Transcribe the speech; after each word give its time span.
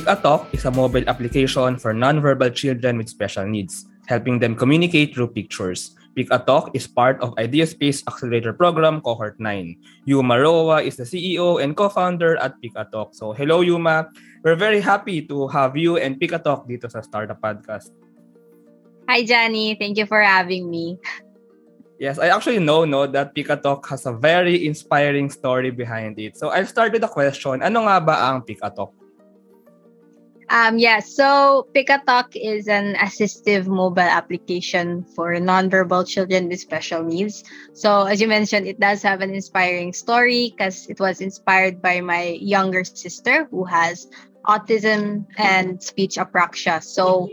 Talk 0.00 0.48
is 0.56 0.64
a 0.64 0.72
mobile 0.72 1.04
application 1.04 1.76
for 1.76 1.92
nonverbal 1.92 2.54
children 2.56 2.96
with 2.96 3.12
special 3.12 3.44
needs, 3.44 3.84
helping 4.08 4.38
them 4.40 4.56
communicate 4.56 5.12
through 5.12 5.28
pictures. 5.28 5.92
Talk 6.46 6.72
is 6.72 6.86
part 6.88 7.20
of 7.20 7.36
Ideaspace 7.36 8.00
Accelerator 8.08 8.54
Program 8.54 9.02
Cohort 9.02 9.38
9. 9.38 9.76
Yuma 10.06 10.40
Roa 10.40 10.80
is 10.80 10.96
the 10.96 11.04
CEO 11.04 11.62
and 11.62 11.76
co-founder 11.76 12.36
at 12.40 12.56
Talk. 12.90 13.12
So 13.12 13.32
hello 13.32 13.60
Yuma, 13.60 14.08
we're 14.42 14.56
very 14.56 14.80
happy 14.80 15.20
to 15.28 15.46
have 15.48 15.76
you 15.76 15.98
and 15.98 16.16
Talk 16.16 16.64
dito 16.64 16.88
sa 16.90 17.04
Startup 17.04 17.36
Podcast. 17.36 17.92
Hi 19.12 19.28
Johnny, 19.28 19.76
thank 19.76 20.00
you 20.00 20.06
for 20.08 20.24
having 20.24 20.72
me. 20.72 20.96
Yes, 22.00 22.18
I 22.18 22.32
actually 22.32 22.64
know 22.64 22.88
no 22.88 23.06
that 23.06 23.36
Talk 23.62 23.84
has 23.92 24.06
a 24.08 24.12
very 24.16 24.64
inspiring 24.64 25.28
story 25.28 25.70
behind 25.70 26.18
it. 26.18 26.40
So 26.40 26.48
I'll 26.48 26.64
start 26.64 26.96
with 26.96 27.04
the 27.04 27.12
question, 27.12 27.60
ano 27.60 27.84
nga 27.84 28.00
ba 28.00 28.16
ang 28.32 28.40
Talk? 28.48 28.96
Um, 30.48 30.78
yeah, 30.78 31.00
so 31.00 31.66
Talk 32.06 32.34
is 32.34 32.68
an 32.68 32.94
assistive 32.96 33.66
mobile 33.66 34.00
application 34.00 35.04
for 35.14 35.34
nonverbal 35.36 36.06
children 36.06 36.48
with 36.48 36.60
special 36.60 37.02
needs. 37.02 37.44
So, 37.72 38.04
as 38.04 38.20
you 38.20 38.28
mentioned, 38.28 38.66
it 38.66 38.80
does 38.80 39.02
have 39.02 39.20
an 39.20 39.34
inspiring 39.34 39.92
story 39.92 40.52
because 40.54 40.86
it 40.88 41.00
was 41.00 41.20
inspired 41.20 41.80
by 41.80 42.00
my 42.00 42.36
younger 42.40 42.84
sister 42.84 43.46
who 43.50 43.64
has 43.64 44.08
autism 44.44 45.26
and 45.38 45.82
speech 45.82 46.16
apraxia. 46.16 46.82
So, 46.82 47.30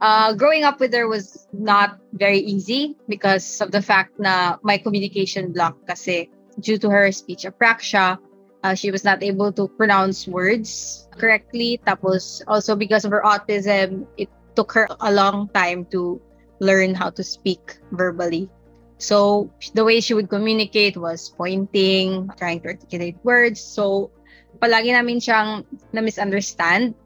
uh, 0.00 0.34
growing 0.34 0.64
up 0.64 0.80
with 0.80 0.92
her 0.94 1.08
was 1.08 1.46
not 1.52 1.98
very 2.12 2.38
easy 2.38 2.96
because 3.08 3.60
of 3.60 3.70
the 3.70 3.82
fact 3.82 4.18
na 4.18 4.56
my 4.62 4.78
communication 4.78 5.52
block 5.52 5.76
kasi 5.86 6.28
due 6.60 6.78
to 6.78 6.90
her 6.90 7.12
speech 7.12 7.44
apraxia, 7.44 8.18
uh, 8.66 8.74
she 8.74 8.90
was 8.90 9.06
not 9.06 9.22
able 9.22 9.54
to 9.54 9.70
pronounce 9.78 10.26
words 10.26 11.06
correctly. 11.14 11.78
Tapos 11.86 12.42
also 12.50 12.74
because 12.74 13.06
of 13.06 13.14
her 13.14 13.22
autism, 13.22 14.10
it 14.18 14.26
took 14.58 14.74
her 14.74 14.90
a 14.98 15.12
long 15.14 15.46
time 15.54 15.86
to 15.94 16.18
learn 16.58 16.94
how 16.94 17.10
to 17.14 17.22
speak 17.22 17.78
verbally. 17.94 18.50
So 18.98 19.52
the 19.74 19.84
way 19.84 20.00
she 20.00 20.14
would 20.14 20.28
communicate 20.28 20.96
was 20.96 21.30
pointing, 21.30 22.26
trying 22.34 22.60
to 22.66 22.74
articulate 22.74 23.16
words. 23.22 23.60
So 23.60 24.10
palagi 24.58 24.90
namin 24.90 25.22
siyang 25.22 25.62
na-misunderstand. 25.92 26.96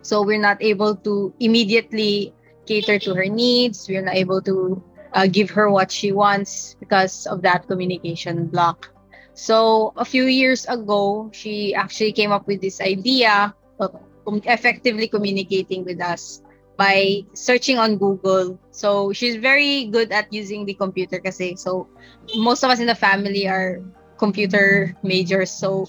So 0.00 0.24
we're 0.24 0.40
not 0.40 0.62
able 0.64 0.96
to 1.04 1.34
immediately 1.42 2.32
cater 2.64 2.96
to 3.04 3.12
her 3.12 3.28
needs. 3.28 3.84
We're 3.84 4.06
not 4.06 4.16
able 4.16 4.40
to 4.48 4.80
uh, 5.12 5.26
give 5.26 5.50
her 5.50 5.68
what 5.68 5.90
she 5.90 6.14
wants 6.14 6.78
because 6.78 7.26
of 7.26 7.42
that 7.42 7.66
communication 7.66 8.46
block. 8.46 8.94
So 9.34 9.92
a 9.96 10.04
few 10.04 10.26
years 10.26 10.66
ago, 10.66 11.30
she 11.32 11.74
actually 11.74 12.12
came 12.12 12.32
up 12.32 12.46
with 12.46 12.60
this 12.60 12.80
idea 12.80 13.54
of 13.78 13.96
effectively 14.44 15.08
communicating 15.08 15.84
with 15.84 16.00
us 16.00 16.42
by 16.76 17.20
searching 17.34 17.78
on 17.78 17.96
Google. 17.96 18.58
So 18.70 19.12
she's 19.12 19.36
very 19.36 19.86
good 19.92 20.12
at 20.12 20.32
using 20.32 20.64
the 20.64 20.74
computer 20.74 21.20
kasi. 21.20 21.56
So 21.56 21.88
most 22.36 22.64
of 22.64 22.70
us 22.70 22.80
in 22.80 22.86
the 22.86 22.94
family 22.94 23.48
are 23.48 23.84
computer 24.16 24.96
majors. 25.02 25.50
So 25.50 25.88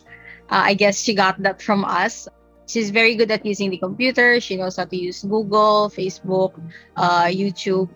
uh, 0.51 0.67
I 0.67 0.73
guess 0.73 0.99
she 0.99 1.15
got 1.15 1.41
that 1.43 1.61
from 1.61 1.85
us. 1.85 2.27
She's 2.67 2.91
very 2.91 3.15
good 3.15 3.31
at 3.31 3.45
using 3.45 3.69
the 3.69 3.79
computer. 3.79 4.39
She 4.39 4.55
knows 4.55 4.75
how 4.75 4.85
to 4.85 4.95
use 4.95 5.23
Google, 5.23 5.91
Facebook, 5.91 6.55
uh, 6.95 7.27
YouTube. 7.27 7.89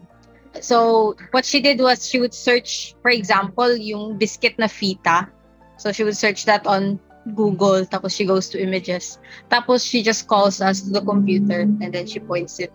So 0.59 1.15
what 1.31 1.43
she 1.43 1.59
did 1.59 1.79
was 1.79 2.07
she 2.07 2.19
would 2.19 2.33
search, 2.33 2.95
for 3.01 3.11
example, 3.11 3.75
yung 3.75 4.17
biscuit 4.17 4.55
na 4.59 4.67
fita. 4.67 5.31
So 5.77 5.91
she 5.91 6.03
would 6.03 6.17
search 6.17 6.45
that 6.45 6.65
on 6.65 6.99
Google, 7.33 7.85
tapos 7.85 8.15
she 8.15 8.25
goes 8.25 8.49
to 8.49 8.61
images. 8.61 9.17
Tapos 9.49 9.83
she 9.83 10.03
just 10.03 10.27
calls 10.27 10.61
us 10.61 10.81
to 10.81 10.89
the 10.91 11.01
computer 11.01 11.61
and 11.61 11.91
then 11.93 12.05
she 12.05 12.19
points 12.19 12.59
it 12.59 12.71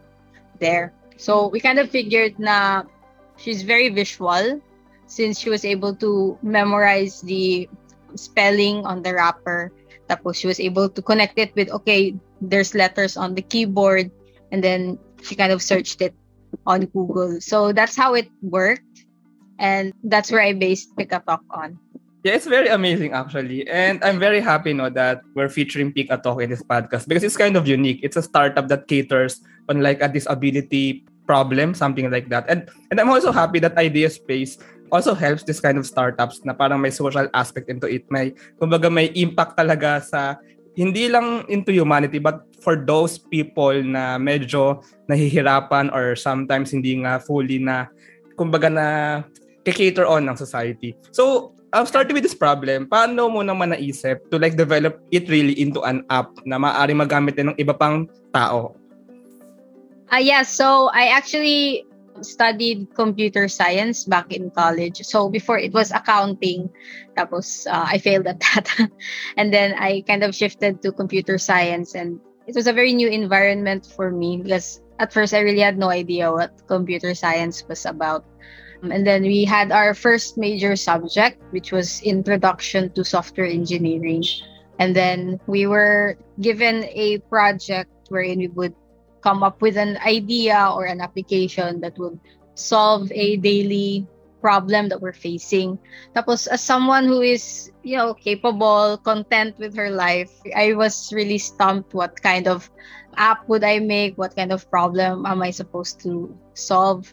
there. 0.58 0.92
So 1.16 1.48
we 1.48 1.60
kind 1.60 1.78
of 1.78 1.90
figured 1.90 2.38
na 2.38 2.84
she's 3.36 3.62
very 3.62 3.88
visual 3.88 4.60
since 5.06 5.38
she 5.38 5.50
was 5.50 5.64
able 5.64 5.94
to 5.96 6.38
memorize 6.42 7.20
the 7.20 7.68
spelling 8.14 8.84
on 8.86 9.02
the 9.02 9.14
wrapper. 9.14 9.72
Tapos 10.08 10.36
she 10.36 10.46
was 10.46 10.58
able 10.58 10.88
to 10.88 11.02
connect 11.02 11.38
it 11.38 11.54
with, 11.54 11.70
okay, 11.70 12.16
there's 12.40 12.74
letters 12.74 13.16
on 13.16 13.34
the 13.34 13.42
keyboard. 13.42 14.10
And 14.50 14.64
then 14.64 14.98
she 15.22 15.36
kind 15.36 15.52
of 15.52 15.62
searched 15.62 16.02
it 16.02 16.14
on 16.66 16.86
Google. 16.86 17.40
So 17.40 17.72
that's 17.72 17.94
how 17.94 18.14
it 18.14 18.28
worked. 18.42 19.06
And 19.58 19.92
that's 20.02 20.32
where 20.32 20.40
I 20.42 20.54
based 20.54 20.96
Pick 20.96 21.12
a 21.12 21.20
Talk 21.20 21.44
on. 21.50 21.78
Yeah, 22.20 22.36
it's 22.36 22.44
very 22.44 22.68
amazing 22.68 23.16
actually. 23.16 23.64
And 23.64 24.04
I'm 24.04 24.20
very 24.20 24.44
happy 24.44 24.76
no 24.76 24.92
that 24.92 25.24
we're 25.32 25.48
featuring 25.48 25.92
Peak 25.92 26.12
Talk 26.12 26.44
in 26.44 26.52
this 26.52 26.60
podcast 26.60 27.08
because 27.08 27.24
it's 27.24 27.36
kind 27.36 27.56
of 27.56 27.64
unique. 27.64 28.00
It's 28.04 28.16
a 28.16 28.24
startup 28.24 28.68
that 28.68 28.88
caters 28.88 29.40
on 29.72 29.80
like 29.80 30.04
a 30.04 30.08
disability 30.08 31.08
problem, 31.24 31.72
something 31.72 32.12
like 32.12 32.28
that. 32.28 32.44
And 32.52 32.68
and 32.92 33.00
I'm 33.00 33.08
also 33.08 33.32
happy 33.32 33.56
that 33.64 33.80
Idea 33.80 34.12
Space 34.12 34.60
also 34.92 35.16
helps 35.16 35.48
this 35.48 35.64
kind 35.64 35.80
of 35.80 35.88
startups 35.88 36.44
na 36.44 36.52
parang 36.52 36.84
may 36.84 36.92
social 36.92 37.24
aspect 37.32 37.72
into 37.72 37.88
it. 37.88 38.04
May 38.12 38.36
kumbaga 38.60 38.92
may 38.92 39.08
impact 39.16 39.56
talaga 39.56 40.04
sa 40.04 40.36
hindi 40.76 41.08
lang 41.08 41.48
into 41.48 41.72
humanity 41.72 42.20
but 42.20 42.44
for 42.60 42.76
those 42.76 43.16
people 43.16 43.74
na 43.80 44.20
medyo 44.20 44.84
nahihirapan 45.08 45.88
or 45.96 46.12
sometimes 46.20 46.76
hindi 46.76 47.00
nga 47.00 47.16
fully 47.16 47.56
na 47.56 47.88
kumbaga 48.36 48.68
na 48.68 48.86
cater 49.70 50.02
on 50.02 50.26
ng 50.26 50.34
society. 50.34 50.98
So, 51.14 51.54
uh, 51.72 51.84
starting 51.84 52.14
with 52.14 52.22
this 52.22 52.34
problem, 52.34 52.86
paano 52.86 53.30
mo 53.30 53.40
naman 53.42 53.74
naisip 53.74 54.26
to 54.30 54.38
like 54.38 54.56
develop 54.56 54.98
it 55.10 55.28
really 55.30 55.54
into 55.58 55.82
an 55.82 56.02
app 56.10 56.30
na 56.46 56.58
maaari 56.58 56.94
magamit 56.94 57.36
din 57.36 57.54
ng 57.54 57.58
iba 57.58 57.74
pang 57.74 58.06
tao? 58.34 58.74
Uh, 60.10 60.18
yeah, 60.18 60.42
so 60.42 60.90
I 60.90 61.14
actually 61.14 61.86
studied 62.20 62.92
computer 62.94 63.48
science 63.48 64.04
back 64.04 64.32
in 64.32 64.50
college. 64.50 65.00
So 65.06 65.30
before 65.30 65.58
it 65.58 65.72
was 65.72 65.92
accounting, 65.92 66.68
tapos 67.16 67.66
uh, 67.70 67.86
I 67.86 67.98
failed 67.98 68.26
at 68.26 68.40
that. 68.40 68.66
and 69.38 69.54
then 69.54 69.74
I 69.78 70.02
kind 70.06 70.22
of 70.22 70.34
shifted 70.34 70.82
to 70.82 70.92
computer 70.92 71.38
science 71.38 71.94
and 71.94 72.20
it 72.46 72.54
was 72.54 72.66
a 72.66 72.74
very 72.74 72.92
new 72.92 73.08
environment 73.08 73.86
for 73.86 74.10
me 74.10 74.42
because 74.42 74.82
at 74.98 75.12
first 75.12 75.32
I 75.32 75.40
really 75.40 75.62
had 75.62 75.78
no 75.78 75.88
idea 75.88 76.32
what 76.32 76.66
computer 76.66 77.14
science 77.14 77.64
was 77.68 77.86
about. 77.86 78.26
And 78.82 79.06
then 79.06 79.22
we 79.22 79.44
had 79.44 79.72
our 79.72 79.94
first 79.94 80.38
major 80.38 80.74
subject, 80.76 81.42
which 81.50 81.72
was 81.72 82.02
Introduction 82.02 82.90
to 82.92 83.04
Software 83.04 83.46
Engineering. 83.46 84.24
And 84.78 84.96
then 84.96 85.38
we 85.46 85.66
were 85.66 86.16
given 86.40 86.84
a 86.84 87.18
project 87.28 87.90
wherein 88.08 88.38
we 88.38 88.48
would 88.48 88.74
come 89.20 89.42
up 89.42 89.60
with 89.60 89.76
an 89.76 89.98
idea 89.98 90.72
or 90.72 90.86
an 90.86 91.00
application 91.00 91.80
that 91.80 91.98
would 91.98 92.18
solve 92.54 93.12
a 93.12 93.36
daily 93.36 94.06
problem 94.40 94.88
that 94.88 95.00
we're 95.00 95.12
facing. 95.12 95.78
Tapos, 96.16 96.46
as 96.48 96.64
someone 96.64 97.04
who 97.04 97.20
is, 97.20 97.70
you 97.82 97.96
know, 97.96 98.14
capable, 98.14 98.96
content 99.04 99.58
with 99.58 99.76
her 99.76 99.90
life, 99.90 100.32
I 100.56 100.72
was 100.72 101.12
really 101.12 101.36
stumped 101.36 101.92
what 101.92 102.16
kind 102.22 102.48
of 102.48 102.70
app 103.16 103.46
would 103.48 103.64
I 103.64 103.78
make? 103.78 104.16
What 104.16 104.34
kind 104.34 104.52
of 104.52 104.68
problem 104.70 105.26
am 105.26 105.42
I 105.42 105.50
supposed 105.50 106.00
to 106.08 106.32
solve? 106.54 107.12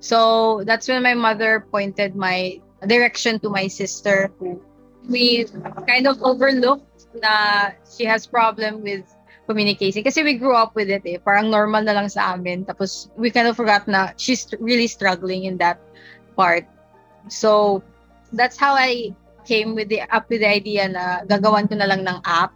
So 0.00 0.64
that's 0.64 0.88
when 0.88 1.02
my 1.02 1.14
mother 1.14 1.64
pointed 1.70 2.16
my 2.16 2.60
direction 2.86 3.38
to 3.40 3.48
my 3.52 3.68
sister 3.68 4.32
who 4.40 4.60
we 5.08 5.44
kind 5.86 6.08
of 6.08 6.20
overlooked 6.22 7.12
na 7.20 7.76
she 7.84 8.04
has 8.04 8.26
problem 8.26 8.80
with 8.80 9.04
communication 9.44 10.00
kasi 10.06 10.22
we 10.22 10.40
grew 10.40 10.56
up 10.56 10.72
with 10.72 10.88
it 10.88 11.02
eh. 11.04 11.18
Parang 11.20 11.50
normal 11.50 11.84
na 11.84 11.92
lang 11.92 12.08
sa 12.08 12.32
amin. 12.32 12.64
Tapos 12.64 13.12
we 13.16 13.28
kind 13.30 13.48
of 13.48 13.56
forgot 13.56 13.84
na 13.88 14.16
she's 14.16 14.48
really 14.60 14.86
struggling 14.86 15.44
in 15.44 15.60
that 15.60 15.76
part. 16.36 16.64
So 17.28 17.82
that's 18.32 18.56
how 18.56 18.72
I 18.72 19.12
came 19.44 19.74
with 19.74 19.88
the 19.88 20.06
up 20.08 20.30
with 20.30 20.40
the 20.40 20.48
idea 20.48 20.88
na 20.88 21.26
gagawan 21.26 21.68
ko 21.68 21.76
na 21.76 21.88
lang 21.90 22.06
ng 22.06 22.20
app 22.24 22.54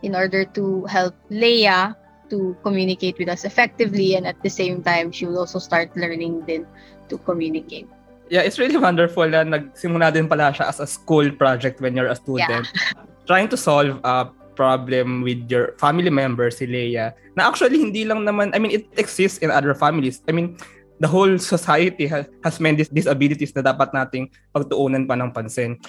in 0.00 0.16
order 0.16 0.48
to 0.56 0.86
help 0.88 1.12
Leia 1.28 1.92
to 2.30 2.56
communicate 2.62 3.18
with 3.18 3.28
us 3.28 3.44
effectively 3.44 4.14
and 4.16 4.26
at 4.26 4.38
the 4.42 4.50
same 4.50 4.82
time 4.82 5.12
she 5.12 5.26
will 5.26 5.38
also 5.42 5.58
start 5.58 5.90
learning 5.98 6.42
then 6.46 6.66
to 7.10 7.18
communicate. 7.18 7.90
Yeah 8.30 8.46
it's 8.46 8.58
really 8.62 8.78
wonderful 8.78 9.26
na 9.26 9.42
nagsimula 9.42 10.14
din 10.14 10.30
pala 10.30 10.54
siya 10.54 10.70
as 10.70 10.78
a 10.78 10.86
school 10.86 11.28
project 11.34 11.82
when 11.82 11.98
you're 11.98 12.10
a 12.10 12.16
student. 12.16 12.70
Yeah. 12.70 13.04
trying 13.30 13.46
to 13.46 13.58
solve 13.58 13.98
a 14.02 14.26
problem 14.58 15.22
with 15.22 15.46
your 15.46 15.78
family 15.78 16.10
member 16.10 16.50
si 16.50 16.66
Leia 16.66 17.14
na 17.38 17.46
actually 17.46 17.78
hindi 17.78 18.02
lang 18.02 18.26
naman 18.26 18.50
I 18.54 18.58
mean 18.58 18.74
it 18.74 18.86
exists 18.98 19.38
in 19.38 19.50
other 19.50 19.74
families. 19.74 20.22
I 20.26 20.32
mean 20.34 20.58
the 21.00 21.08
whole 21.08 21.38
society 21.40 22.06
has, 22.06 22.28
has 22.44 22.60
many 22.60 22.84
disabilities 22.84 23.56
na 23.56 23.64
dapat 23.64 23.90
nating 23.96 24.28
pagtuunan 24.52 25.08
pa 25.08 25.16
ng 25.16 25.32
pansin. 25.32 25.80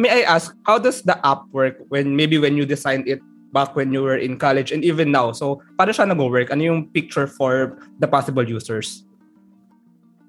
May 0.00 0.24
I 0.24 0.30
ask 0.30 0.56
how 0.64 0.80
does 0.80 1.04
the 1.04 1.20
app 1.20 1.44
work 1.52 1.76
when 1.92 2.16
maybe 2.16 2.40
when 2.40 2.56
you 2.56 2.64
designed 2.64 3.04
it 3.04 3.20
back 3.52 3.74
when 3.74 3.92
you 3.92 4.02
were 4.02 4.16
in 4.16 4.38
college 4.38 4.72
and 4.72 4.84
even 4.84 5.10
now. 5.10 5.32
So, 5.32 5.62
paano 5.78 5.90
siya 5.90 6.08
nag-work? 6.08 6.50
Ano 6.50 6.62
yung 6.62 6.80
picture 6.90 7.26
for 7.26 7.78
the 7.98 8.06
possible 8.06 8.46
users? 8.46 9.04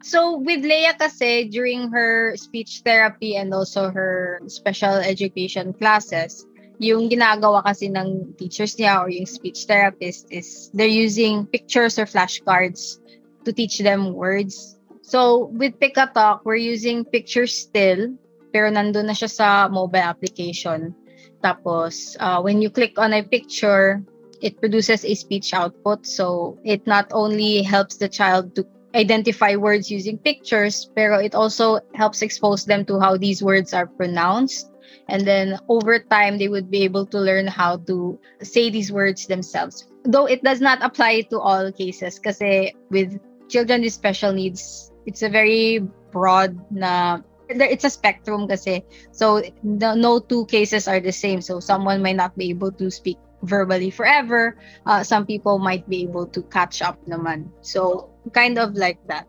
So, 0.02 0.42
with 0.42 0.66
Leia 0.66 0.98
kasi, 0.98 1.46
during 1.46 1.94
her 1.94 2.34
speech 2.34 2.82
therapy 2.82 3.38
and 3.38 3.54
also 3.54 3.94
her 3.94 4.42
special 4.50 4.98
education 4.98 5.74
classes, 5.78 6.46
yung 6.82 7.06
ginagawa 7.14 7.62
kasi 7.62 7.94
ng 7.94 8.34
teachers 8.42 8.74
niya 8.82 9.06
or 9.06 9.14
yung 9.14 9.30
speech 9.30 9.70
therapist 9.70 10.26
is 10.34 10.74
they're 10.74 10.90
using 10.90 11.46
pictures 11.46 12.02
or 12.02 12.10
flashcards 12.10 12.98
to 13.46 13.54
teach 13.54 13.78
them 13.86 14.18
words. 14.18 14.82
So, 15.06 15.54
with 15.54 15.78
Pika 15.78 16.10
Talk, 16.10 16.42
we're 16.50 16.58
using 16.58 17.06
pictures 17.06 17.54
still, 17.54 18.18
pero 18.50 18.74
nandun 18.74 19.06
na 19.06 19.14
siya 19.14 19.30
sa 19.30 19.48
mobile 19.70 20.02
application. 20.02 20.98
Tapos, 21.44 22.16
uh, 22.20 22.42
when 22.42 22.62
you 22.62 22.70
click 22.70 22.98
on 22.98 23.14
a 23.14 23.24
picture, 23.24 24.04
it 24.42 24.60
produces 24.60 25.06
a 25.06 25.16
speech 25.16 25.54
output. 25.54 26.06
So, 26.06 26.58
it 26.64 26.86
not 26.86 27.10
only 27.12 27.62
helps 27.62 27.98
the 27.98 28.10
child 28.10 28.56
to 28.56 28.66
identify 28.96 29.56
words 29.56 29.90
using 29.90 30.18
pictures, 30.18 30.90
pero 30.96 31.18
it 31.18 31.36
also 31.36 31.80
helps 31.96 32.22
expose 32.22 32.66
them 32.66 32.86
to 32.86 33.00
how 33.00 33.18
these 33.18 33.42
words 33.42 33.74
are 33.74 33.88
pronounced. 33.88 34.72
And 35.08 35.26
then 35.26 35.60
over 35.70 36.00
time, 36.00 36.38
they 36.38 36.48
would 36.48 36.70
be 36.70 36.84
able 36.84 37.06
to 37.08 37.20
learn 37.20 37.48
how 37.48 37.78
to 37.88 38.20
say 38.42 38.70
these 38.70 38.92
words 38.92 39.28
themselves. 39.28 39.88
Though 40.04 40.26
it 40.26 40.44
does 40.44 40.62
not 40.62 40.84
apply 40.84 41.28
to 41.30 41.40
all 41.40 41.72
cases, 41.72 42.20
because 42.20 42.42
with 42.90 43.20
children 43.50 43.82
with 43.82 43.94
special 43.94 44.34
needs, 44.34 44.92
it's 45.06 45.22
a 45.22 45.30
very 45.30 45.80
broad 46.12 46.60
na 46.72 47.20
it's 47.60 47.84
a 47.84 47.90
spectrum 47.90 48.48
kasi. 48.48 48.84
So 49.12 49.42
the, 49.64 49.96
no 49.96 50.20
two 50.20 50.46
cases 50.46 50.88
are 50.88 51.00
the 51.00 51.12
same. 51.12 51.42
So 51.42 51.60
someone 51.60 52.02
might 52.02 52.16
not 52.16 52.38
be 52.38 52.50
able 52.50 52.72
to 52.80 52.90
speak 52.90 53.18
verbally 53.44 53.90
forever. 53.90 54.58
Uh, 54.86 55.04
some 55.04 55.26
people 55.26 55.60
might 55.60 55.88
be 55.90 56.04
able 56.04 56.28
to 56.28 56.42
catch 56.54 56.82
up 56.82 56.98
naman. 57.08 57.50
So 57.62 58.10
kind 58.34 58.58
of 58.58 58.76
like 58.76 59.00
that. 59.08 59.28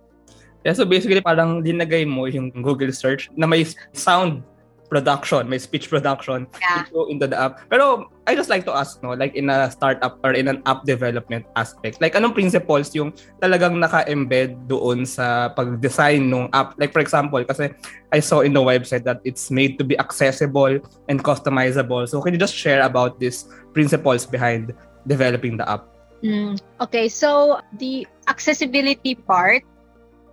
Yeah, 0.63 0.79
so 0.79 0.85
basically 0.87 1.21
parang 1.21 1.67
dinagay 1.67 2.07
mo 2.07 2.31
yung 2.31 2.55
Google 2.55 2.95
search 2.95 3.27
na 3.35 3.51
may 3.51 3.67
sound 3.91 4.47
production, 4.93 5.49
may 5.49 5.57
speech 5.57 5.89
production 5.89 6.45
yeah. 6.61 6.85
into 7.09 7.25
the 7.25 7.39
app. 7.41 7.65
Pero 7.73 8.13
I 8.29 8.37
just 8.37 8.53
like 8.53 8.69
to 8.69 8.77
ask, 8.77 9.01
no, 9.01 9.17
like 9.17 9.33
in 9.33 9.49
a 9.49 9.73
startup 9.73 10.21
or 10.21 10.37
in 10.37 10.53
an 10.53 10.61
app 10.69 10.85
development 10.85 11.49
aspect, 11.57 12.05
like 12.05 12.13
anong 12.13 12.37
principles 12.37 12.93
yung 12.93 13.17
talagang 13.41 13.81
naka-embed 13.81 14.69
doon 14.69 15.09
sa 15.09 15.49
pag-design 15.57 16.29
ng 16.29 16.53
app? 16.53 16.77
Like 16.77 16.93
for 16.93 17.01
example, 17.01 17.41
kasi 17.41 17.73
I 18.13 18.21
saw 18.21 18.45
in 18.45 18.53
the 18.53 18.61
website 18.61 19.09
that 19.09 19.25
it's 19.25 19.49
made 19.49 19.81
to 19.81 19.85
be 19.89 19.97
accessible 19.97 20.77
and 21.09 21.25
customizable. 21.25 22.05
So 22.05 22.21
can 22.21 22.37
you 22.37 22.39
just 22.39 22.53
share 22.53 22.85
about 22.85 23.17
these 23.17 23.49
principles 23.73 24.29
behind 24.29 24.77
developing 25.09 25.57
the 25.57 25.65
app? 25.65 25.89
Mm, 26.21 26.61
okay, 26.85 27.09
so 27.09 27.59
the 27.81 28.07
accessibility 28.29 29.17
part, 29.17 29.65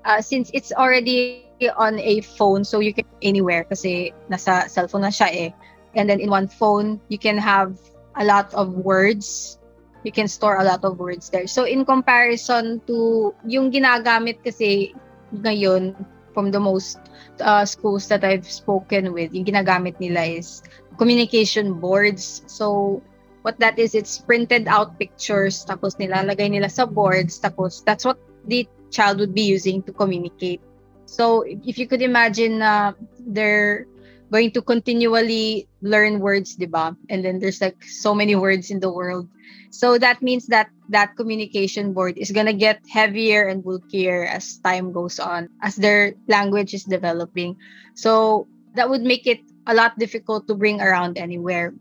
uh, 0.05 0.21
since 0.21 0.51
it's 0.53 0.69
already 0.75 1.48
on 1.75 1.99
a 1.99 2.21
phone 2.21 2.63
so 2.63 2.79
you 2.79 2.93
can 2.93 3.05
anywhere 3.21 3.63
kasi 3.67 4.13
nasa 4.31 4.71
cellphone 4.71 5.03
na 5.03 5.11
siya 5.11 5.29
eh. 5.31 5.49
And 5.95 6.09
then 6.09 6.19
in 6.19 6.29
one 6.29 6.47
phone, 6.47 7.01
you 7.09 7.17
can 7.17 7.37
have 7.37 7.75
a 8.15 8.23
lot 8.23 8.53
of 8.53 8.73
words. 8.85 9.57
You 10.03 10.11
can 10.11 10.27
store 10.27 10.57
a 10.57 10.63
lot 10.63 10.85
of 10.85 10.99
words 10.99 11.29
there. 11.29 11.47
So 11.47 11.65
in 11.65 11.83
comparison 11.83 12.79
to 12.87 13.35
yung 13.43 13.71
ginagamit 13.71 14.39
kasi 14.45 14.95
ngayon 15.35 15.97
from 16.31 16.51
the 16.51 16.59
most 16.59 16.99
uh, 17.41 17.65
schools 17.65 18.07
that 18.07 18.23
I've 18.23 18.47
spoken 18.47 19.11
with, 19.11 19.33
yung 19.33 19.45
ginagamit 19.45 19.99
nila 19.99 20.23
is 20.23 20.63
communication 20.95 21.79
boards. 21.79 22.43
So 22.47 23.01
what 23.41 23.59
that 23.59 23.79
is, 23.79 23.95
it's 23.95 24.19
printed 24.19 24.67
out 24.67 24.99
pictures, 24.99 25.65
tapos 25.65 25.95
nilalagay 25.97 26.51
nila 26.51 26.69
sa 26.69 26.85
boards, 26.85 27.39
tapos 27.39 27.83
that's 27.83 28.05
what 28.05 28.19
the 28.47 28.67
child 28.91 29.19
would 29.19 29.33
be 29.33 29.43
using 29.43 29.81
to 29.83 29.91
communicate. 29.91 30.61
So 31.09 31.41
if 31.41 31.77
you 31.77 31.87
could 31.87 32.01
imagine 32.01 32.61
uh, 32.61 32.93
they're 33.25 33.85
going 34.31 34.51
to 34.51 34.61
continually 34.61 35.67
learn 35.81 36.19
words, 36.19 36.55
diba? 36.55 36.95
And 37.09 37.25
then 37.25 37.39
there's 37.39 37.61
like 37.61 37.81
so 37.83 38.13
many 38.13 38.35
words 38.35 38.69
in 38.69 38.79
the 38.79 38.91
world. 38.93 39.27
So 39.71 39.97
that 39.97 40.21
means 40.21 40.47
that 40.47 40.69
that 40.89 41.17
communication 41.17 41.93
board 41.93 42.17
is 42.17 42.31
gonna 42.31 42.53
get 42.53 42.81
heavier 42.89 43.47
and 43.47 43.63
bulkier 43.63 44.25
as 44.25 44.57
time 44.61 44.93
goes 44.93 45.19
on, 45.19 45.49
as 45.61 45.75
their 45.75 46.13
language 46.27 46.73
is 46.73 46.83
developing. 46.85 47.57
So 47.95 48.47
that 48.75 48.89
would 48.89 49.01
make 49.01 49.25
it 49.25 49.41
a 49.65 49.73
lot 49.73 49.97
difficult 49.97 50.47
to 50.47 50.55
bring 50.55 50.81
around 50.81 51.17
anywhere. 51.17 51.73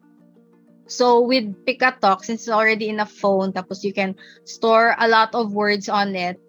So 0.88 1.20
with 1.20 1.52
Pika 1.68 2.00
Talk, 2.00 2.24
since 2.24 2.48
it's 2.48 2.52
already 2.52 2.88
in 2.88 3.00
a 3.00 3.06
phone, 3.06 3.52
tapos 3.52 3.84
you 3.84 3.92
can 3.92 4.16
store 4.44 4.96
a 4.98 5.08
lot 5.08 5.34
of 5.34 5.52
words 5.52 5.88
on 5.88 6.16
it, 6.16 6.40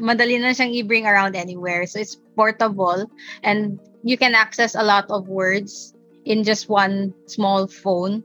madali 0.00 0.40
na 0.40 0.54
siyang 0.54 0.74
i-bring 0.74 1.06
around 1.06 1.36
anywhere. 1.36 1.86
So 1.86 2.00
it's 2.00 2.16
portable 2.34 3.10
and 3.42 3.78
you 4.02 4.16
can 4.16 4.34
access 4.34 4.74
a 4.74 4.82
lot 4.82 5.10
of 5.10 5.28
words 5.28 5.94
in 6.26 6.42
just 6.44 6.68
one 6.68 7.14
small 7.26 7.66
phone. 7.66 8.22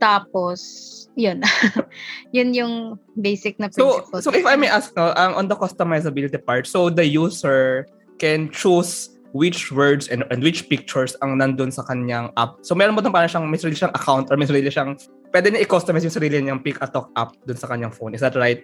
Tapos, 0.00 1.08
yun. 1.16 1.42
yun 2.36 2.52
yung 2.52 2.98
basic 3.20 3.58
na 3.58 3.68
principle. 3.68 4.20
So, 4.20 4.30
so 4.30 4.36
if 4.36 4.44
I 4.44 4.56
may 4.56 4.68
ask, 4.68 4.94
no, 4.96 5.14
um, 5.16 5.34
on 5.34 5.48
the 5.48 5.56
customizability 5.56 6.44
part, 6.44 6.66
so 6.66 6.90
the 6.90 7.06
user 7.06 7.86
can 8.18 8.50
choose 8.50 9.14
which 9.34 9.72
words 9.72 10.06
and, 10.08 10.22
and 10.30 10.42
which 10.42 10.70
pictures 10.70 11.18
ang 11.20 11.42
nandun 11.42 11.72
sa 11.72 11.82
kanyang 11.82 12.30
app. 12.38 12.62
So 12.62 12.78
meron 12.78 12.94
mo 12.94 13.02
doon 13.02 13.10
parang 13.10 13.26
siyang, 13.26 13.50
may 13.50 13.58
sarili 13.58 13.74
siyang 13.74 13.90
account 13.90 14.30
or 14.30 14.38
may 14.38 14.46
sarili 14.46 14.70
siyang, 14.70 14.94
pwede 15.34 15.50
niya 15.50 15.66
i-customize 15.66 16.06
yung 16.06 16.14
sarili 16.14 16.38
niyang 16.38 16.62
Pick 16.62 16.78
a 16.78 16.86
Talk 16.86 17.10
app 17.18 17.34
dun 17.42 17.58
sa 17.58 17.66
kanyang 17.66 17.90
phone. 17.90 18.14
Is 18.14 18.22
that 18.22 18.38
right? 18.38 18.62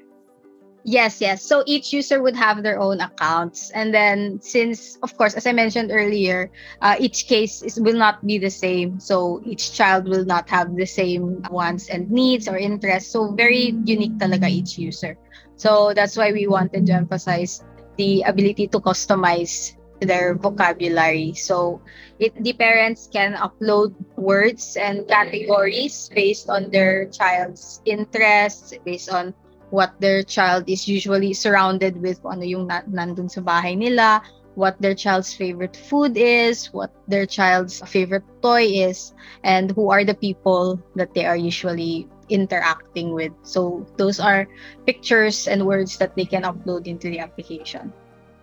Yes, 0.84 1.20
yes. 1.20 1.44
So 1.44 1.62
each 1.66 1.92
user 1.92 2.22
would 2.22 2.36
have 2.36 2.62
their 2.62 2.80
own 2.80 3.00
accounts. 3.00 3.70
And 3.70 3.92
then 3.92 4.40
since, 4.40 4.96
of 5.02 5.16
course, 5.16 5.34
as 5.34 5.46
I 5.46 5.52
mentioned 5.52 5.90
earlier, 5.92 6.50
uh, 6.80 6.96
each 6.98 7.26
case 7.26 7.62
is, 7.62 7.78
will 7.78 7.96
not 7.96 8.24
be 8.26 8.38
the 8.38 8.50
same. 8.50 8.98
So 8.98 9.42
each 9.44 9.72
child 9.72 10.08
will 10.08 10.24
not 10.24 10.48
have 10.48 10.74
the 10.74 10.86
same 10.86 11.42
wants 11.50 11.88
and 11.90 12.10
needs 12.10 12.48
or 12.48 12.56
interests. 12.56 13.12
So 13.12 13.32
very 13.32 13.76
unique 13.84 14.16
talaga 14.18 14.48
each 14.48 14.78
user. 14.78 15.16
So 15.56 15.92
that's 15.94 16.16
why 16.16 16.32
we 16.32 16.46
wanted 16.46 16.86
to 16.86 16.92
emphasize 16.92 17.62
the 17.98 18.22
ability 18.22 18.68
to 18.68 18.80
customize 18.80 19.76
their 20.00 20.34
vocabulary. 20.34 21.34
So 21.34 21.82
it, 22.18 22.32
the 22.42 22.54
parents 22.54 23.08
can 23.12 23.34
upload 23.34 23.92
words 24.16 24.76
and 24.80 25.06
categories 25.06 26.10
based 26.14 26.48
on 26.48 26.70
their 26.70 27.04
child's 27.12 27.82
interests, 27.84 28.72
based 28.84 29.10
on 29.10 29.34
what 29.70 29.94
their 30.00 30.22
child 30.22 30.68
is 30.68 30.86
usually 30.86 31.32
surrounded 31.32 32.00
with, 32.02 32.20
ano 32.26 32.42
yung 32.42 32.66
na- 32.66 32.86
nandun 32.90 33.30
sa 33.30 33.40
bahay 33.40 33.78
nila, 33.78 34.22
what 34.54 34.74
their 34.82 34.94
child's 34.94 35.32
favorite 35.32 35.76
food 35.76 36.16
is, 36.16 36.72
what 36.74 36.90
their 37.08 37.24
child's 37.24 37.80
favorite 37.86 38.26
toy 38.42 38.66
is, 38.66 39.14
and 39.44 39.70
who 39.72 39.90
are 39.90 40.04
the 40.04 40.14
people 40.14 40.78
that 40.94 41.14
they 41.14 41.24
are 41.24 41.38
usually 41.38 42.08
interacting 42.28 43.12
with. 43.14 43.32
So 43.42 43.86
those 43.96 44.20
are 44.20 44.46
pictures 44.86 45.48
and 45.48 45.66
words 45.66 45.98
that 45.98 46.14
they 46.14 46.24
can 46.24 46.42
upload 46.42 46.86
into 46.86 47.10
the 47.10 47.18
application. 47.18 47.92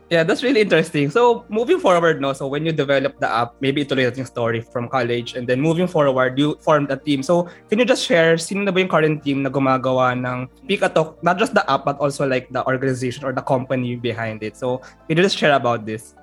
Yeah, 0.09 0.23
that's 0.23 0.41
really 0.41 0.61
interesting. 0.61 1.11
So, 1.11 1.43
moving 1.49 1.79
forward, 1.83 2.21
no, 2.21 2.31
so 2.31 2.47
when 2.47 2.65
you 2.65 2.71
develop 2.71 3.19
the 3.19 3.27
app, 3.27 3.59
maybe 3.59 3.83
ituloy 3.83 4.07
natin 4.07 4.23
yung 4.23 4.31
story 4.31 4.63
from 4.63 4.87
college 4.87 5.35
and 5.35 5.43
then 5.43 5.59
moving 5.59 5.83
forward, 5.83 6.39
you 6.39 6.55
formed 6.63 6.87
a 6.91 6.95
team. 6.95 7.19
So, 7.19 7.51
can 7.67 7.75
you 7.75 7.83
just 7.83 8.07
share, 8.07 8.39
sino 8.39 8.63
na 8.63 8.71
ba 8.71 8.79
yung 8.79 8.87
current 8.87 9.19
team 9.19 9.43
na 9.43 9.51
gumagawa 9.51 10.15
ng 10.15 10.47
Pikatok, 10.63 11.19
not 11.27 11.35
just 11.35 11.51
the 11.51 11.63
app, 11.67 11.83
but 11.83 11.99
also 11.99 12.23
like 12.23 12.47
the 12.55 12.63
organization 12.63 13.27
or 13.27 13.35
the 13.35 13.43
company 13.43 13.99
behind 13.99 14.47
it? 14.47 14.55
So, 14.55 14.79
can 15.11 15.19
you 15.19 15.23
just 15.27 15.35
share 15.35 15.51
about 15.51 15.83
this? 15.83 16.15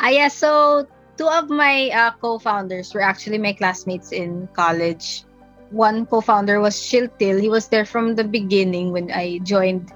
Ah, 0.00 0.08
yeah, 0.08 0.32
so 0.32 0.88
two 1.20 1.28
of 1.28 1.52
my 1.52 1.92
uh, 1.92 2.16
co-founders 2.16 2.96
were 2.96 3.04
actually 3.04 3.36
my 3.36 3.52
classmates 3.52 4.08
in 4.08 4.48
college. 4.56 5.28
One 5.68 6.08
co-founder 6.08 6.64
was 6.64 6.80
Shiltil. 6.80 7.44
He 7.44 7.52
was 7.52 7.68
there 7.68 7.84
from 7.84 8.16
the 8.16 8.24
beginning 8.24 8.88
when 8.88 9.12
I 9.12 9.44
joined 9.44 9.92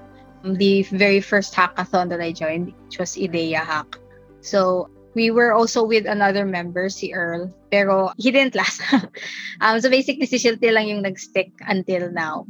the 0.53 0.83
very 0.83 1.19
first 1.19 1.53
hackathon 1.53 2.09
that 2.09 2.21
I 2.21 2.31
joined, 2.31 2.73
which 2.85 2.99
was 2.99 3.17
Idea 3.17 3.59
Hack. 3.59 3.97
So 4.41 4.89
we 5.15 5.31
were 5.31 5.53
also 5.53 5.83
with 5.83 6.05
another 6.05 6.45
member, 6.45 6.89
si 6.89 7.13
Earl, 7.13 7.49
pero 7.71 8.11
he 8.17 8.29
didn't 8.29 8.53
last. 8.53 8.83
um, 9.61 9.81
so 9.81 9.89
basically, 9.89 10.27
si 10.27 10.37
Shilty 10.37 10.71
lang 10.71 10.87
yung 10.87 11.01
nag-stick 11.01 11.51
until 11.65 12.11
now. 12.11 12.45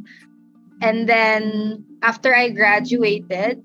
And 0.81 1.07
then, 1.07 1.85
after 2.01 2.35
I 2.35 2.49
graduated, 2.49 3.63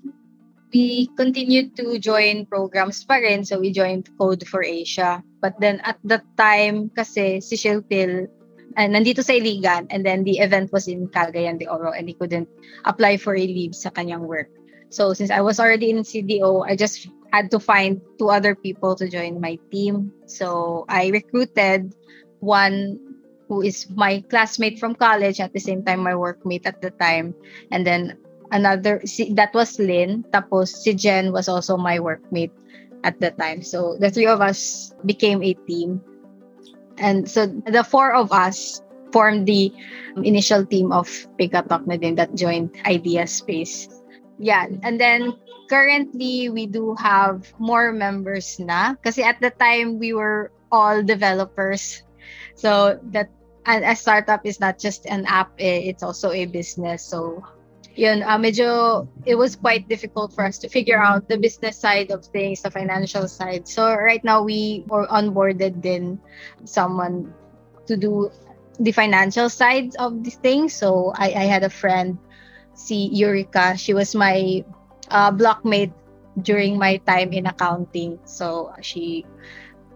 we 0.71 1.09
continued 1.17 1.75
to 1.75 1.99
join 1.99 2.45
programs 2.45 3.03
pa 3.03 3.19
rin. 3.19 3.43
So, 3.43 3.59
we 3.59 3.73
joined 3.73 4.07
Code 4.15 4.47
for 4.47 4.63
Asia. 4.63 5.19
But 5.41 5.59
then, 5.59 5.81
at 5.83 5.99
that 6.05 6.23
time, 6.37 6.87
kasi 6.95 7.41
si 7.41 7.57
Shiltil 7.57 8.31
uh, 8.77 8.87
nandito 8.87 9.23
sa 9.23 9.33
Iligan 9.33 9.87
and 9.89 10.05
then 10.05 10.23
the 10.23 10.39
event 10.39 10.71
was 10.71 10.87
in 10.87 11.07
Cagayan 11.07 11.59
de 11.59 11.67
Oro 11.67 11.91
and 11.91 12.07
he 12.07 12.13
couldn't 12.13 12.49
apply 12.85 13.17
for 13.17 13.35
a 13.35 13.43
leave 13.43 13.75
sa 13.75 13.89
kanyang 13.89 14.27
work. 14.27 14.49
So 14.91 15.13
since 15.13 15.31
I 15.31 15.39
was 15.39 15.59
already 15.59 15.89
in 15.89 16.03
CDO, 16.03 16.67
I 16.67 16.75
just 16.75 17.07
had 17.31 17.49
to 17.51 17.59
find 17.59 18.01
two 18.19 18.29
other 18.29 18.55
people 18.55 18.95
to 18.99 19.07
join 19.07 19.39
my 19.39 19.55
team. 19.71 20.11
So 20.27 20.83
I 20.89 21.07
recruited 21.07 21.95
one 22.39 22.99
who 23.47 23.61
is 23.61 23.87
my 23.91 24.23
classmate 24.29 24.79
from 24.79 24.95
college 24.95 25.39
at 25.39 25.53
the 25.53 25.59
same 25.59 25.83
time 25.83 25.99
my 25.99 26.15
workmate 26.15 26.65
at 26.65 26.81
the 26.81 26.91
time 26.91 27.35
and 27.71 27.85
then 27.85 28.17
another 28.51 29.01
si, 29.03 29.33
that 29.35 29.53
was 29.53 29.79
Lynn 29.79 30.23
tapos 30.31 30.71
si 30.71 30.93
Jen 30.95 31.31
was 31.31 31.47
also 31.47 31.75
my 31.75 31.99
workmate 31.99 32.55
at 33.03 33.19
the 33.19 33.31
time. 33.31 33.61
So 33.61 33.97
the 33.99 34.11
three 34.11 34.27
of 34.27 34.39
us 34.39 34.93
became 35.05 35.43
a 35.43 35.53
team 35.67 35.99
And 37.01 37.25
so 37.25 37.49
the 37.49 37.83
four 37.83 38.13
of 38.13 38.31
us 38.31 38.81
formed 39.11 39.49
the 39.49 39.73
initial 40.23 40.65
team 40.65 40.93
of 40.93 41.09
Pikatalk 41.35 41.89
na 41.89 41.97
din 41.97 42.15
that 42.15 42.37
joined 42.37 42.71
Idea 42.85 43.27
Space. 43.27 43.89
Yeah, 44.39 44.69
and 44.81 45.01
then 45.01 45.33
currently 45.69 46.49
we 46.49 46.65
do 46.65 46.95
have 46.97 47.49
more 47.59 47.91
members 47.91 48.57
na 48.59 48.95
kasi 49.01 49.21
at 49.21 49.41
the 49.41 49.51
time 49.51 49.99
we 49.99 50.13
were 50.13 50.53
all 50.71 51.03
developers. 51.03 52.03
So 52.55 52.97
that 53.11 53.29
a 53.65 53.95
startup 53.95 54.45
is 54.45 54.59
not 54.59 54.79
just 54.79 55.05
an 55.05 55.25
app, 55.25 55.53
eh, 55.59 55.89
it's 55.91 56.01
also 56.01 56.31
a 56.31 56.45
business. 56.45 57.03
So 57.03 57.43
yun, 58.01 58.25
uh, 58.25 58.37
medyo, 58.41 59.05
it 59.29 59.37
was 59.37 59.55
quite 59.55 59.85
difficult 59.85 60.33
for 60.33 60.41
us 60.43 60.57
to 60.57 60.67
figure 60.67 60.97
out 60.97 61.29
the 61.29 61.37
business 61.37 61.77
side 61.77 62.09
of 62.09 62.25
things, 62.25 62.65
the 62.65 62.71
financial 62.73 63.29
side. 63.29 63.69
So 63.69 63.93
right 63.93 64.23
now 64.25 64.41
we 64.41 64.83
were 64.89 65.05
onboarded 65.05 65.85
then 65.85 66.17
someone 66.65 67.29
to 67.85 67.93
do 67.95 68.33
the 68.81 68.91
financial 68.91 69.53
side 69.53 69.93
of 70.01 70.23
the 70.25 70.31
thing. 70.31 70.67
So 70.67 71.13
I, 71.13 71.45
I 71.45 71.45
had 71.45 71.61
a 71.61 71.69
friend, 71.69 72.17
si 72.73 73.13
Eureka. 73.13 73.77
She 73.77 73.93
was 73.93 74.17
my 74.17 74.65
uh, 75.13 75.29
blockmate 75.29 75.93
during 76.41 76.81
my 76.81 76.97
time 77.05 77.29
in 77.33 77.45
accounting. 77.45 78.17
So 78.25 78.73
she 78.81 79.29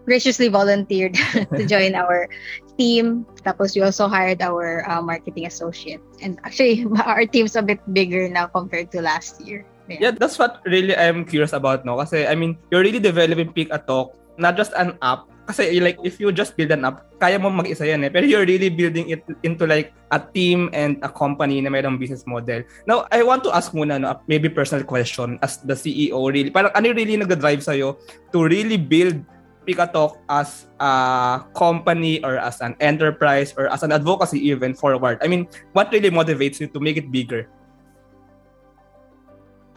graciously 0.06 0.48
volunteered 0.48 1.18
to 1.54 1.66
join 1.66 1.94
our 1.98 2.30
team. 2.78 3.26
Tapos 3.42 3.74
we 3.74 3.82
also 3.82 4.06
hired 4.06 4.40
our 4.40 4.86
uh, 4.88 5.02
marketing 5.02 5.44
associate. 5.44 6.00
And 6.22 6.38
actually, 6.46 6.86
our 7.04 7.26
team's 7.26 7.58
a 7.58 7.62
bit 7.62 7.82
bigger 7.92 8.30
now 8.30 8.46
compared 8.46 8.94
to 8.94 9.02
last 9.02 9.42
year. 9.42 9.66
Yeah. 9.90 10.10
yeah, 10.10 10.12
that's 10.14 10.38
what 10.38 10.62
really 10.66 10.96
I'm 10.96 11.26
curious 11.26 11.52
about, 11.52 11.84
no? 11.84 11.98
Kasi, 11.98 12.26
I 12.26 12.34
mean, 12.34 12.58
you're 12.70 12.82
really 12.82 12.98
developing 12.98 13.52
Pick 13.52 13.70
a 13.70 13.78
Talk, 13.78 14.18
not 14.38 14.56
just 14.56 14.74
an 14.74 14.98
app, 14.98 15.30
kasi 15.46 15.78
like 15.78 15.94
if 16.02 16.18
you 16.18 16.34
just 16.34 16.58
build 16.58 16.74
an 16.74 16.82
app, 16.82 17.06
kaya 17.22 17.38
mo 17.38 17.54
mag-isa 17.54 17.86
yan 17.86 18.02
eh. 18.02 18.10
Pero 18.10 18.26
you're 18.26 18.42
really 18.42 18.66
building 18.66 19.14
it 19.14 19.22
into 19.46 19.62
like 19.62 19.94
a 20.10 20.18
team 20.18 20.66
and 20.74 20.98
a 21.06 21.10
company 21.10 21.62
na 21.62 21.70
mayroong 21.70 22.02
business 22.02 22.26
model. 22.26 22.66
Now, 22.90 23.06
I 23.14 23.22
want 23.22 23.46
to 23.46 23.54
ask 23.54 23.70
muna, 23.70 24.02
no, 24.02 24.18
maybe 24.26 24.50
personal 24.50 24.82
question 24.82 25.38
as 25.46 25.62
the 25.62 25.78
CEO 25.78 26.18
really. 26.18 26.50
Parang 26.50 26.74
ano 26.74 26.90
really 26.90 27.14
nag-drive 27.14 27.62
sa'yo 27.62 27.94
to 28.34 28.38
really 28.42 28.76
build 28.76 29.22
Pikatalk 29.66 30.22
as 30.30 30.66
a 30.78 31.42
company 31.54 32.22
or 32.22 32.38
as 32.38 32.60
an 32.60 32.76
enterprise 32.80 33.52
or 33.58 33.66
as 33.66 33.82
an 33.82 33.90
advocacy 33.90 34.38
even 34.48 34.74
forward? 34.74 35.18
I 35.20 35.26
mean, 35.26 35.48
what 35.72 35.92
really 35.92 36.10
motivates 36.10 36.60
you 36.60 36.68
to 36.68 36.80
make 36.80 36.96
it 36.96 37.10
bigger? 37.10 37.50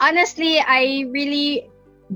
Honestly, 0.00 0.62
I 0.62 1.04
really 1.10 1.68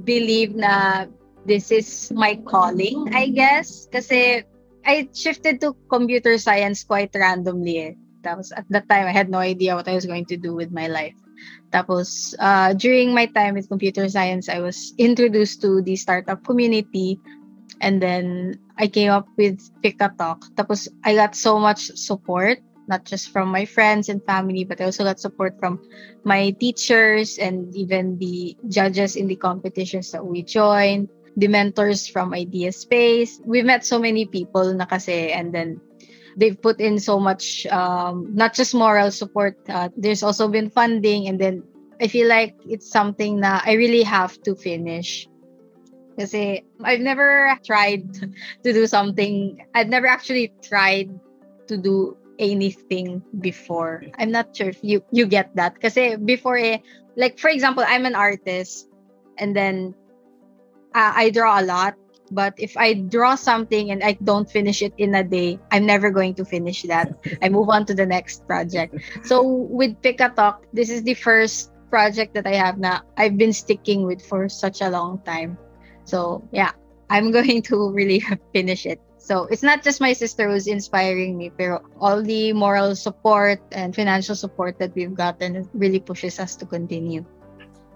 believe 0.05 0.55
na 0.55 1.07
this 1.45 1.71
is 1.71 2.11
my 2.15 2.41
calling, 2.49 3.13
I 3.13 3.29
guess. 3.29 3.87
Kasi 3.93 4.43
I 4.87 5.09
shifted 5.13 5.61
to 5.61 5.77
computer 5.91 6.39
science 6.39 6.85
quite 6.85 7.13
randomly 7.13 7.79
eh. 7.79 7.93
Tapos 8.25 8.53
at 8.57 8.65
that 8.73 8.89
time, 8.89 9.05
I 9.05 9.13
had 9.13 9.29
no 9.29 9.39
idea 9.39 9.77
what 9.77 9.89
I 9.89 9.93
was 9.93 10.09
going 10.09 10.25
to 10.33 10.37
do 10.41 10.57
with 10.57 10.73
my 10.73 10.89
life. 10.89 11.15
Tapos, 11.73 12.33
uh, 12.41 12.73
during 12.73 13.13
my 13.13 13.27
time 13.27 13.55
with 13.55 13.69
computer 13.69 14.09
science, 14.09 14.49
I 14.49 14.65
was 14.65 14.97
introduced 14.97 15.61
to 15.61 15.83
the 15.85 15.97
startup 15.97 16.41
community. 16.45 17.21
And 17.81 18.03
then, 18.03 18.59
I 18.79 18.89
came 18.89 19.11
up 19.11 19.29
with 19.37 19.61
Talk. 20.19 20.45
Tapos, 20.57 20.89
I 21.05 21.15
got 21.15 21.35
so 21.35 21.59
much 21.59 21.95
support, 21.95 22.59
not 22.89 23.05
just 23.05 23.31
from 23.31 23.49
my 23.49 23.65
friends 23.65 24.09
and 24.09 24.23
family, 24.25 24.65
but 24.65 24.81
I 24.81 24.85
also 24.85 25.05
got 25.05 25.21
support 25.21 25.59
from 25.61 25.79
my 26.25 26.51
teachers 26.59 27.39
and 27.39 27.75
even 27.77 28.19
the 28.19 28.57
judges 28.69 29.17
in 29.17 29.29
the 29.29 29.37
competitions 29.37 30.11
that 30.13 30.27
we 30.27 30.43
joined 30.43 31.09
the 31.37 31.49
mentors 31.49 32.07
from 32.07 32.35
Idea 32.35 32.73
Space. 32.73 33.41
We've 33.45 33.65
met 33.65 33.85
so 33.85 33.99
many 33.99 34.27
people 34.27 34.73
na 34.75 34.87
kasi 34.87 35.33
and 35.33 35.55
then 35.55 35.81
they've 36.37 36.61
put 36.61 36.81
in 36.81 36.99
so 36.99 37.19
much 37.19 37.67
um, 37.67 38.31
not 38.35 38.55
just 38.55 38.75
moral 38.75 39.11
support 39.11 39.59
uh, 39.69 39.89
there's 39.97 40.23
also 40.23 40.49
been 40.49 40.71
funding 40.71 41.29
and 41.29 41.41
then 41.41 41.63
I 42.01 42.09
feel 42.09 42.29
like 42.29 42.55
it's 42.67 42.91
something 42.91 43.41
that 43.41 43.63
I 43.67 43.75
really 43.75 44.03
have 44.03 44.43
to 44.43 44.55
finish 44.55 45.29
kasi 46.19 46.65
I've 46.83 47.01
never 47.01 47.59
tried 47.65 48.07
to 48.65 48.73
do 48.73 48.87
something 48.87 49.59
I've 49.75 49.89
never 49.89 50.07
actually 50.07 50.53
tried 50.63 51.11
to 51.69 51.77
do 51.77 52.17
anything 52.39 53.23
before 53.41 54.03
I'm 54.19 54.31
not 54.31 54.55
sure 54.57 54.69
if 54.69 54.83
you 54.83 55.03
you 55.11 55.27
get 55.27 55.55
that 55.55 55.79
kasi 55.79 56.17
before 56.17 56.59
eh, 56.59 56.79
like 57.15 57.39
for 57.39 57.51
example 57.51 57.85
I'm 57.87 58.07
an 58.07 58.15
artist 58.15 58.91
and 59.39 59.55
then 59.55 59.95
uh, 60.95 61.13
I 61.15 61.31
draw 61.31 61.61
a 61.61 61.65
lot. 61.67 61.95
But 62.31 62.55
if 62.57 62.77
I 62.77 62.95
draw 62.95 63.35
something 63.35 63.91
and 63.91 64.03
I 64.03 64.17
don't 64.25 64.51
finish 64.51 64.81
it 64.81 64.95
in 64.97 65.15
a 65.15 65.23
day, 65.23 65.59
I'm 65.71 65.85
never 65.85 66.11
going 66.11 66.35
to 66.37 66.45
finish 66.45 66.83
that. 66.83 67.13
I 67.43 67.49
move 67.51 67.69
on 67.69 67.85
to 67.87 67.95
the 67.95 68.07
next 68.07 68.47
project. 68.47 68.97
So 69.25 69.43
with 69.45 70.01
Pick 70.01 70.21
a 70.21 70.31
Talk, 70.31 70.65
this 70.73 70.89
is 70.89 71.03
the 71.03 71.15
first 71.15 71.71
project 71.91 72.35
that 72.35 72.47
I 72.47 72.55
have 72.55 72.79
now. 72.79 73.03
I've 73.17 73.37
been 73.37 73.53
sticking 73.53 74.07
with 74.07 74.25
for 74.25 74.49
such 74.49 74.81
a 74.81 74.89
long 74.89 75.21
time. 75.21 75.59
So 76.05 76.47
yeah, 76.53 76.73
I'm 77.11 77.31
going 77.37 77.63
to 77.71 77.91
really 77.93 78.23
finish 78.53 78.87
it. 78.87 79.01
So 79.25 79.49
it's 79.49 79.65
not 79.65 79.81
just 79.81 80.05
my 80.05 80.13
sister 80.13 80.53
who's 80.53 80.69
inspiring 80.69 81.41
me, 81.41 81.49
but 81.49 81.81
all 81.97 82.21
the 82.21 82.53
moral 82.53 82.93
support 82.93 83.57
and 83.73 83.97
financial 83.97 84.37
support 84.37 84.79
that 84.79 84.93
we've 84.95 85.17
gotten 85.17 85.65
really 85.73 86.01
pushes 86.01 86.39
us 86.39 86.57
to 86.61 86.67
continue. 86.69 87.25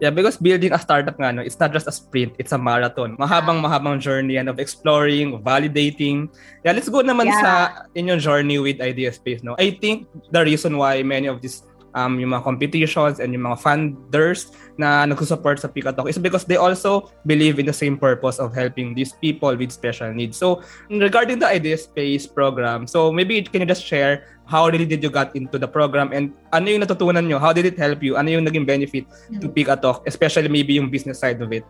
Yeah, 0.01 0.15
because 0.15 0.39
building 0.39 0.73
a 0.73 0.79
startup 0.79 1.19
nga, 1.19 1.35
no, 1.35 1.43
it's 1.43 1.59
not 1.59 1.75
just 1.75 1.91
a 1.91 1.93
sprint, 1.93 2.33
it's 2.39 2.55
a 2.55 2.59
marathon. 2.59 3.19
Mahabang-mahabang 3.19 3.99
journey 3.99 4.39
yan 4.39 4.47
of 4.47 4.63
exploring, 4.63 5.43
validating. 5.43 6.31
Yeah, 6.63 6.73
let's 6.73 6.89
go 6.89 7.03
naman 7.03 7.27
yeah. 7.27 7.43
sa 7.43 7.53
inyong 7.99 8.23
journey 8.23 8.63
with 8.63 8.81
Idea 8.81 9.11
Space. 9.11 9.43
No? 9.43 9.59
I 9.59 9.75
think 9.75 10.07
the 10.31 10.47
reason 10.47 10.79
why 10.79 11.03
many 11.03 11.27
of 11.27 11.43
these 11.43 11.67
um, 11.99 12.23
yung 12.23 12.31
mga 12.31 12.47
competitions 12.47 13.19
and 13.19 13.35
yung 13.35 13.43
mga 13.43 13.59
funders 13.59 14.55
na 14.79 15.03
nagsusupport 15.03 15.59
sa 15.59 15.67
Pikatalk 15.67 16.07
is 16.07 16.23
because 16.23 16.47
they 16.47 16.55
also 16.55 17.11
believe 17.27 17.59
in 17.59 17.67
the 17.67 17.75
same 17.75 17.99
purpose 17.99 18.39
of 18.39 18.55
helping 18.55 18.95
these 18.95 19.11
people 19.19 19.51
with 19.51 19.75
special 19.75 20.15
needs. 20.15 20.39
So, 20.39 20.63
regarding 20.87 21.43
the 21.43 21.51
Idea 21.51 21.75
Space 21.75 22.31
program, 22.31 22.87
so 22.87 23.11
maybe 23.11 23.43
can 23.43 23.67
you 23.67 23.69
just 23.69 23.83
share 23.83 24.39
how 24.47 24.71
really 24.71 24.87
did 24.87 25.03
you 25.03 25.11
got 25.11 25.35
into 25.35 25.59
the 25.59 25.67
program 25.67 26.15
and 26.15 26.31
ano 26.55 26.71
yung 26.71 26.87
natutunan 26.87 27.27
nyo? 27.27 27.43
How 27.43 27.53
did 27.53 27.67
it 27.67 27.77
help 27.77 28.01
you? 28.01 28.15
Ano 28.15 28.31
yung 28.31 28.47
naging 28.47 28.65
benefit 28.65 29.05
to 29.43 29.51
Pikatalk, 29.51 30.07
especially 30.07 30.49
maybe 30.49 30.79
yung 30.79 30.89
business 30.89 31.19
side 31.19 31.43
of 31.43 31.51
it? 31.51 31.67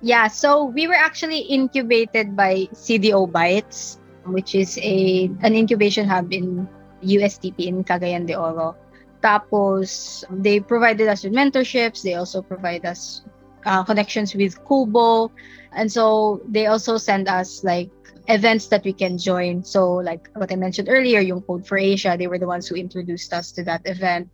Yeah, 0.00 0.32
so 0.32 0.64
we 0.64 0.88
were 0.88 0.96
actually 0.96 1.44
incubated 1.52 2.32
by 2.32 2.70
CDO 2.72 3.28
Bytes, 3.28 4.00
which 4.24 4.56
is 4.56 4.80
a 4.80 5.28
an 5.44 5.52
incubation 5.52 6.08
hub 6.08 6.32
in 6.32 6.64
USTP 7.04 7.68
in 7.68 7.84
Cagayan 7.84 8.24
de 8.24 8.32
Oro. 8.32 8.76
Tapos, 9.22 10.24
they 10.30 10.60
provided 10.60 11.08
us 11.08 11.24
with 11.24 11.32
mentorships. 11.32 12.02
They 12.02 12.14
also 12.14 12.42
provide 12.42 12.86
us 12.86 13.22
uh, 13.66 13.84
connections 13.84 14.34
with 14.34 14.56
Kubo. 14.66 15.30
And 15.72 15.90
so, 15.90 16.40
they 16.48 16.66
also 16.66 16.96
send 16.96 17.28
us 17.28 17.62
like 17.64 17.90
events 18.28 18.68
that 18.68 18.84
we 18.84 18.92
can 18.92 19.18
join. 19.18 19.64
So, 19.64 19.94
like 20.00 20.30
what 20.34 20.52
I 20.52 20.56
mentioned 20.56 20.88
earlier, 20.88 21.20
yung 21.20 21.42
Code 21.42 21.66
for 21.66 21.78
Asia, 21.78 22.16
they 22.18 22.26
were 22.26 22.38
the 22.38 22.46
ones 22.46 22.68
who 22.68 22.74
introduced 22.76 23.32
us 23.32 23.52
to 23.52 23.64
that 23.64 23.82
event. 23.84 24.28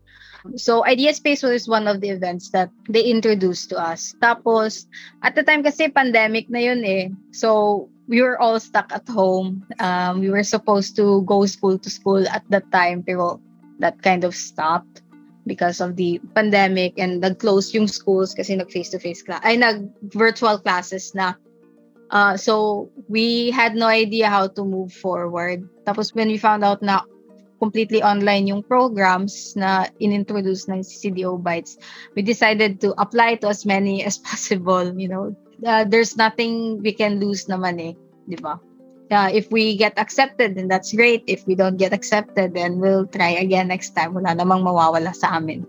So, 0.55 0.87
Idea 0.87 1.13
Space 1.15 1.43
was 1.43 1.67
one 1.67 1.89
of 1.89 2.01
the 2.01 2.11
events 2.11 2.51
that 2.51 2.71
they 2.89 3.03
introduced 3.03 3.71
to 3.71 3.79
us. 3.79 4.15
Tapos, 4.23 4.87
at 5.23 5.35
the 5.35 5.43
time 5.43 5.65
kasi 5.65 5.89
pandemic 5.89 6.47
na 6.51 6.61
yun 6.61 6.85
eh. 6.85 7.09
So, 7.33 7.89
we 8.07 8.23
were 8.23 8.39
all 8.39 8.61
stuck 8.61 8.93
at 8.95 9.09
home. 9.09 9.67
Um, 9.81 10.21
we 10.21 10.31
were 10.31 10.47
supposed 10.47 10.95
to 10.97 11.23
go 11.27 11.45
school 11.47 11.79
to 11.79 11.91
school 11.91 12.23
at 12.29 12.47
that 12.51 12.71
time, 12.71 13.03
pero 13.03 13.43
that 13.79 14.03
kind 14.03 14.25
of 14.25 14.35
stopped 14.35 15.03
because 15.47 15.81
of 15.81 15.97
the 15.97 16.21
pandemic 16.35 16.99
and 16.99 17.21
nag-close 17.21 17.73
yung 17.73 17.87
schools 17.87 18.35
kasi 18.35 18.57
nag 18.57 18.71
face-to-face 18.71 19.23
class 19.23 19.41
ay 19.47 19.57
nag 19.57 19.89
virtual 20.13 20.59
classes 20.59 21.15
na. 21.15 21.35
Uh, 22.11 22.39
so 22.39 22.87
we 23.11 23.51
had 23.51 23.75
no 23.75 23.87
idea 23.87 24.31
how 24.31 24.47
to 24.47 24.63
move 24.63 24.95
forward. 24.95 25.67
Tapos 25.87 26.15
when 26.15 26.31
we 26.31 26.39
found 26.39 26.63
out 26.63 26.83
na 26.83 27.03
completely 27.59 28.03
online 28.03 28.47
yung 28.47 28.63
programs 28.63 29.57
na 29.57 29.89
inintroduce 29.99 30.69
ng 30.69 30.85
CDO 30.85 31.41
Bytes 31.41 31.81
we 32.13 32.21
decided 32.21 32.81
to 32.85 32.93
apply 33.01 33.35
to 33.41 33.49
as 33.49 33.65
many 33.65 34.05
as 34.09 34.19
possible 34.19 34.93
you 34.95 35.09
know. 35.09 35.35
Uh, 35.65 35.89
there's 35.89 36.21
nothing 36.21 36.83
we 36.85 36.93
can 36.93 37.17
lose 37.17 37.49
naman 37.49 37.81
eh 37.81 37.93
di 38.29 38.37
ba 38.37 38.61
uh, 39.11 39.31
if 39.33 39.51
we 39.51 39.77
get 39.77 39.99
accepted, 39.99 40.57
then 40.57 40.69
that's 40.69 40.93
great. 40.93 41.25
If 41.27 41.47
we 41.47 41.55
don't 41.55 41.77
get 41.77 41.93
accepted, 41.93 42.55
then 42.55 42.79
we'll 42.79 43.07
try 43.07 43.31
again 43.39 43.69
next 43.69 43.91
time. 43.91 44.15
Wala 44.15 44.35
namang 44.35 44.65
mawawala 44.65 45.15
sa 45.15 45.37
amin. 45.37 45.67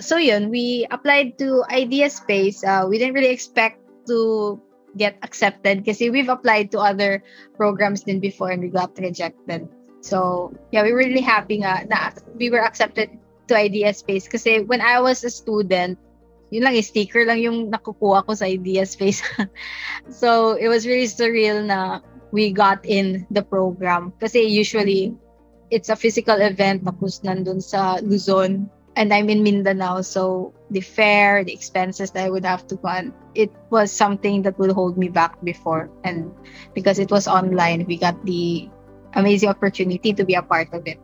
So 0.00 0.16
yun, 0.16 0.50
we 0.50 0.86
applied 0.90 1.38
to 1.38 1.64
Idea 1.70 2.10
Space. 2.10 2.64
Uh, 2.64 2.86
we 2.88 2.98
didn't 2.98 3.14
really 3.14 3.32
expect 3.32 3.80
to 4.08 4.60
get 4.96 5.16
accepted 5.22 5.84
kasi 5.84 6.10
we've 6.10 6.28
applied 6.28 6.70
to 6.72 6.78
other 6.78 7.24
programs 7.56 8.04
din 8.04 8.20
before 8.20 8.50
and 8.50 8.60
we 8.60 8.68
got 8.68 8.92
rejected. 8.98 9.68
So, 10.02 10.50
yeah, 10.72 10.82
we 10.82 10.92
were 10.92 10.98
really 10.98 11.22
happy 11.22 11.62
nga 11.62 11.86
na 11.88 12.10
we 12.34 12.50
were 12.50 12.60
accepted 12.60 13.08
to 13.48 13.52
Idea 13.54 13.94
Space 13.94 14.26
kasi 14.26 14.66
when 14.66 14.82
I 14.82 15.00
was 15.00 15.22
a 15.24 15.30
student, 15.30 15.96
yun 16.52 16.68
lang, 16.68 16.76
sticker 16.82 17.24
lang 17.24 17.40
yung 17.40 17.72
nakukuha 17.72 18.26
ko 18.26 18.34
sa 18.34 18.44
Idea 18.44 18.84
Space. 18.84 19.22
so, 20.10 20.58
it 20.58 20.68
was 20.68 20.84
really 20.84 21.08
surreal 21.08 21.64
na 21.64 22.04
we 22.32 22.52
got 22.52 22.84
in 22.84 23.26
the 23.30 23.42
program. 23.42 24.12
Kasi 24.18 24.40
usually, 24.40 25.14
it's 25.70 25.88
a 25.88 25.96
physical 25.96 26.40
event 26.40 26.84
tapos 26.84 27.20
nandun 27.24 27.62
sa 27.62 28.00
Luzon 28.02 28.68
and 28.96 29.12
I'm 29.12 29.28
in 29.30 29.42
Mindanao. 29.42 30.02
So 30.02 30.52
the 30.70 30.80
fare, 30.80 31.44
the 31.44 31.52
expenses 31.52 32.10
that 32.12 32.24
I 32.24 32.30
would 32.30 32.44
have 32.44 32.66
to 32.68 32.76
fund, 32.76 33.12
it 33.34 33.52
was 33.70 33.92
something 33.92 34.42
that 34.42 34.58
would 34.58 34.72
hold 34.72 34.98
me 34.98 35.08
back 35.08 35.40
before. 35.44 35.88
And 36.04 36.32
because 36.74 36.98
it 36.98 37.10
was 37.10 37.28
online, 37.28 37.86
we 37.86 37.96
got 37.96 38.16
the 38.24 38.68
amazing 39.14 39.48
opportunity 39.48 40.12
to 40.12 40.24
be 40.24 40.34
a 40.34 40.42
part 40.42 40.72
of 40.72 40.86
it. 40.86 41.00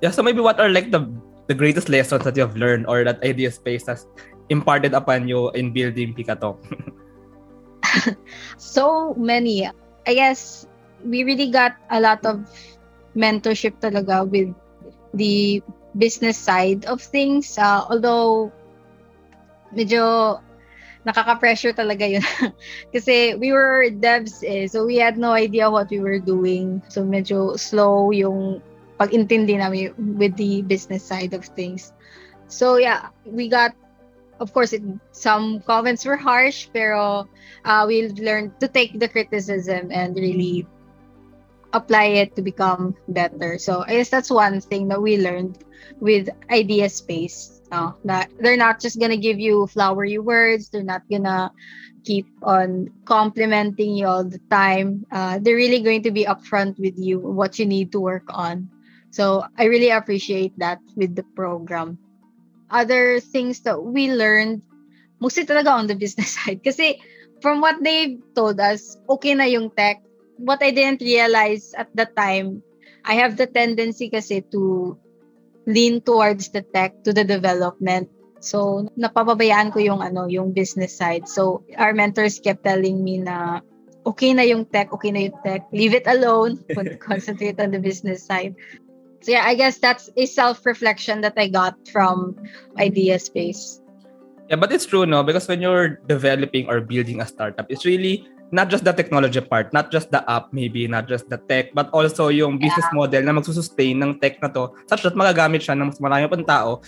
Yeah, 0.00 0.10
so 0.10 0.22
maybe 0.22 0.40
what 0.40 0.60
are 0.60 0.68
like 0.68 0.90
the 0.90 1.04
the 1.46 1.52
greatest 1.52 1.88
lessons 1.88 2.24
that 2.24 2.36
you 2.36 2.42
have 2.42 2.56
learned 2.56 2.86
or 2.86 3.04
that 3.04 3.20
Idea 3.20 3.52
Space 3.52 3.84
has 3.84 4.06
imparted 4.48 4.94
upon 4.94 5.28
you 5.28 5.50
in 5.52 5.72
building 5.72 6.14
Pikatok? 6.14 6.56
so 8.56 9.12
many. 9.18 9.68
I 10.10 10.14
guess 10.18 10.66
we 11.06 11.22
really 11.22 11.54
got 11.54 11.78
a 11.86 12.02
lot 12.02 12.26
of 12.26 12.42
mentorship 13.14 13.78
talaga 13.78 14.26
with 14.26 14.50
the 15.14 15.62
business 15.94 16.34
side 16.34 16.82
of 16.90 16.98
things. 16.98 17.54
Uh, 17.54 17.86
although, 17.86 18.50
medyo 19.70 20.42
nakaka-pressure 21.06 21.78
talaga 21.78 22.10
yun. 22.10 22.26
Kasi 22.94 23.38
we 23.38 23.54
were 23.54 23.86
devs 23.88 24.42
eh, 24.42 24.66
so 24.66 24.82
we 24.82 24.98
had 24.98 25.14
no 25.14 25.30
idea 25.30 25.70
what 25.70 25.86
we 25.94 26.02
were 26.02 26.18
doing. 26.18 26.82
So 26.90 27.06
medyo 27.06 27.54
slow 27.54 28.10
yung 28.10 28.58
pag-intindi 28.98 29.62
namin 29.62 29.94
with 30.18 30.36
the 30.36 30.66
business 30.66 31.06
side 31.06 31.32
of 31.32 31.46
things. 31.54 31.94
So 32.50 32.76
yeah, 32.82 33.14
we 33.24 33.48
got 33.48 33.72
of 34.40 34.52
course 34.52 34.72
it, 34.72 34.82
some 35.12 35.60
comments 35.62 36.04
were 36.04 36.16
harsh 36.16 36.68
pero 36.72 37.28
uh, 37.64 37.84
we 37.86 38.08
learned 38.18 38.58
to 38.58 38.66
take 38.66 38.98
the 38.98 39.08
criticism 39.08 39.92
and 39.92 40.16
really 40.16 40.66
apply 41.72 42.18
it 42.18 42.34
to 42.36 42.42
become 42.42 42.96
better. 43.08 43.58
So 43.58 43.84
I 43.86 44.02
guess 44.02 44.10
that's 44.10 44.30
one 44.30 44.60
thing 44.60 44.88
that 44.88 45.00
we 45.00 45.18
learned 45.18 45.62
with 46.00 46.28
Idea 46.50 46.88
Space. 46.88 47.56
Uh, 47.70 47.92
that 48.04 48.28
they're 48.40 48.58
not 48.58 48.80
just 48.80 48.98
gonna 48.98 49.16
give 49.16 49.38
you 49.38 49.64
flowery 49.68 50.18
words. 50.18 50.70
They're 50.70 50.82
not 50.82 51.06
gonna 51.08 51.52
keep 52.02 52.26
on 52.42 52.90
complimenting 53.04 53.94
you 53.94 54.06
all 54.08 54.24
the 54.24 54.42
time. 54.50 55.06
Uh, 55.12 55.38
they're 55.38 55.54
really 55.54 55.78
going 55.78 56.02
to 56.02 56.10
be 56.10 56.24
upfront 56.24 56.80
with 56.80 56.98
you 56.98 57.20
what 57.20 57.60
you 57.60 57.66
need 57.66 57.92
to 57.92 58.00
work 58.00 58.26
on. 58.30 58.68
So 59.10 59.44
I 59.56 59.70
really 59.70 59.90
appreciate 59.90 60.58
that 60.58 60.80
with 60.96 61.14
the 61.14 61.22
program. 61.22 61.98
Other 62.70 63.20
things 63.20 63.60
that 63.66 63.82
we 63.82 64.14
learned, 64.14 64.62
mostly 65.18 65.44
talaga 65.44 65.74
on 65.74 65.86
the 65.86 65.98
business 65.98 66.34
side. 66.38 66.62
Kasi 66.62 67.02
from 67.42 67.60
what 67.60 67.82
they've 67.82 68.18
told 68.34 68.60
us, 68.60 68.96
okay 69.08 69.34
na 69.34 69.44
yung 69.44 69.70
tech. 69.74 70.00
What 70.40 70.62
I 70.62 70.70
didn't 70.70 71.04
realize 71.04 71.74
at 71.76 71.92
the 71.92 72.08
time, 72.08 72.62
I 73.04 73.20
have 73.20 73.36
the 73.36 73.46
tendency 73.46 74.08
kasi 74.08 74.40
to 74.52 74.96
lean 75.66 76.00
towards 76.00 76.48
the 76.48 76.62
tech, 76.62 77.04
to 77.04 77.12
the 77.12 77.24
development. 77.24 78.08
So, 78.40 78.88
napapabayaan 78.96 79.68
ko 79.72 79.84
yung 79.84 80.00
ano, 80.00 80.24
yung 80.24 80.56
business 80.56 80.96
side. 80.96 81.28
So, 81.28 81.60
our 81.76 81.92
mentors 81.92 82.40
kept 82.40 82.64
telling 82.64 83.04
me 83.04 83.20
na 83.20 83.60
okay 84.04 84.32
na 84.32 84.48
yung 84.48 84.64
tech, 84.64 84.92
okay 84.96 85.12
na 85.12 85.28
yung 85.28 85.36
tech. 85.44 85.68
Leave 85.72 85.92
it 85.92 86.08
alone. 86.08 86.56
Concentrate 87.04 87.60
on 87.60 87.70
the 87.70 87.80
business 87.80 88.24
side. 88.24 88.56
So 89.20 89.32
yeah, 89.32 89.44
I 89.44 89.54
guess 89.54 89.78
that's 89.78 90.08
a 90.16 90.24
self-reflection 90.24 91.20
that 91.20 91.34
I 91.36 91.48
got 91.48 91.76
from 91.88 92.36
Idea 92.78 93.18
Space. 93.18 93.80
Yeah, 94.48 94.56
but 94.56 94.72
it's 94.72 94.86
true, 94.86 95.06
no? 95.06 95.22
Because 95.22 95.46
when 95.46 95.60
you're 95.60 96.00
developing 96.08 96.66
or 96.68 96.80
building 96.80 97.20
a 97.20 97.26
startup, 97.26 97.70
it's 97.70 97.84
really 97.84 98.26
not 98.50 98.68
just 98.68 98.82
the 98.82 98.92
technology 98.92 99.40
part, 99.40 99.72
not 99.72 99.90
just 99.90 100.10
the 100.10 100.26
app 100.30 100.52
maybe, 100.52 100.86
not 100.86 101.06
just 101.06 101.30
the 101.30 101.38
tech, 101.46 101.70
but 101.74 101.88
also 101.94 102.28
yung 102.28 102.58
business 102.58 102.86
yeah. 102.90 102.98
model 102.98 103.22
na 103.22 103.32
magsusustain 103.32 104.02
ng 104.02 104.18
tech 104.18 104.42
na 104.42 104.50
to 104.50 104.74
such 104.90 105.06
that 105.06 105.14
magagamit 105.14 105.62
siya 105.62 105.78
ng 105.78 105.94
mas 105.94 106.02
marami 106.02 106.26
pang 106.26 106.42
tao 106.42 106.82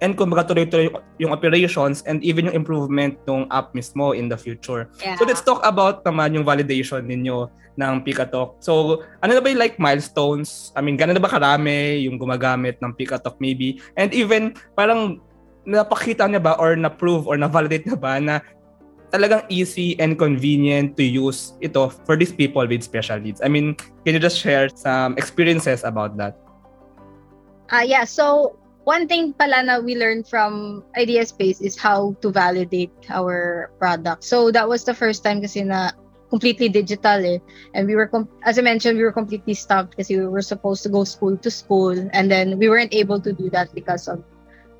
and 0.00 0.16
kung 0.16 0.32
tuloy-tuloy 0.32 0.90
yung 1.20 1.32
operations 1.32 2.02
and 2.08 2.24
even 2.24 2.48
yung 2.48 2.56
improvement 2.56 3.20
ng 3.28 3.46
app 3.52 3.72
mismo 3.76 4.16
in 4.16 4.28
the 4.28 4.36
future. 4.36 4.88
Yeah. 5.00 5.16
So 5.20 5.28
let's 5.28 5.44
talk 5.44 5.60
about 5.62 6.02
naman 6.04 6.34
yung 6.34 6.44
validation 6.44 7.04
ninyo 7.06 7.48
ng 7.76 8.04
Pikatok. 8.04 8.60
So 8.60 9.04
ano 9.20 9.30
na 9.36 9.40
ba 9.40 9.48
yung 9.52 9.60
like 9.60 9.76
milestones? 9.76 10.72
I 10.74 10.80
mean, 10.80 10.96
gano'n 10.96 11.16
na 11.16 11.22
ba 11.22 11.30
karami 11.30 12.04
yung 12.04 12.16
gumagamit 12.16 12.80
ng 12.80 12.92
Pikatok 12.96 13.36
maybe? 13.38 13.80
And 13.96 14.12
even 14.16 14.56
parang 14.74 15.20
napakita 15.68 16.26
niya 16.26 16.40
ba 16.40 16.56
or 16.56 16.74
na-prove 16.74 17.28
or 17.28 17.36
na-validate 17.36 17.84
na 17.86 17.96
ba 17.96 18.16
na 18.18 18.40
talagang 19.10 19.42
easy 19.50 19.98
and 19.98 20.16
convenient 20.16 20.94
to 20.96 21.02
use 21.02 21.58
ito 21.60 21.90
for 22.06 22.14
these 22.14 22.32
people 22.32 22.62
with 22.62 22.82
special 22.82 23.18
needs. 23.18 23.42
I 23.42 23.50
mean, 23.50 23.74
can 24.06 24.14
you 24.14 24.22
just 24.22 24.38
share 24.38 24.70
some 24.70 25.18
experiences 25.18 25.82
about 25.82 26.16
that? 26.16 26.38
Uh, 27.70 27.86
yeah, 27.86 28.06
so 28.06 28.54
one 28.84 29.06
thing 29.06 29.32
pala 29.32 29.62
na 29.62 29.78
we 29.80 29.94
learned 29.96 30.26
from 30.26 30.84
Idea 30.96 31.26
Space 31.26 31.60
is 31.60 31.76
how 31.76 32.16
to 32.22 32.30
validate 32.30 32.92
our 33.10 33.70
product. 33.78 34.24
So 34.24 34.50
that 34.50 34.68
was 34.68 34.84
the 34.84 34.94
first 34.94 35.24
time 35.24 35.40
kasi 35.40 35.64
na 35.64 35.92
completely 36.30 36.68
digital 36.68 37.18
eh. 37.26 37.38
And 37.74 37.86
we 37.86 37.94
were, 37.96 38.08
as 38.44 38.58
I 38.58 38.62
mentioned, 38.62 38.96
we 38.96 39.04
were 39.04 39.12
completely 39.12 39.54
stumped 39.54 39.96
kasi 39.96 40.16
we 40.16 40.26
were 40.26 40.42
supposed 40.42 40.82
to 40.84 40.88
go 40.88 41.04
school 41.04 41.36
to 41.36 41.50
school 41.50 41.94
and 42.12 42.30
then 42.30 42.56
we 42.58 42.70
weren't 42.70 42.94
able 42.94 43.20
to 43.20 43.32
do 43.32 43.50
that 43.50 43.74
because 43.74 44.08
of 44.08 44.22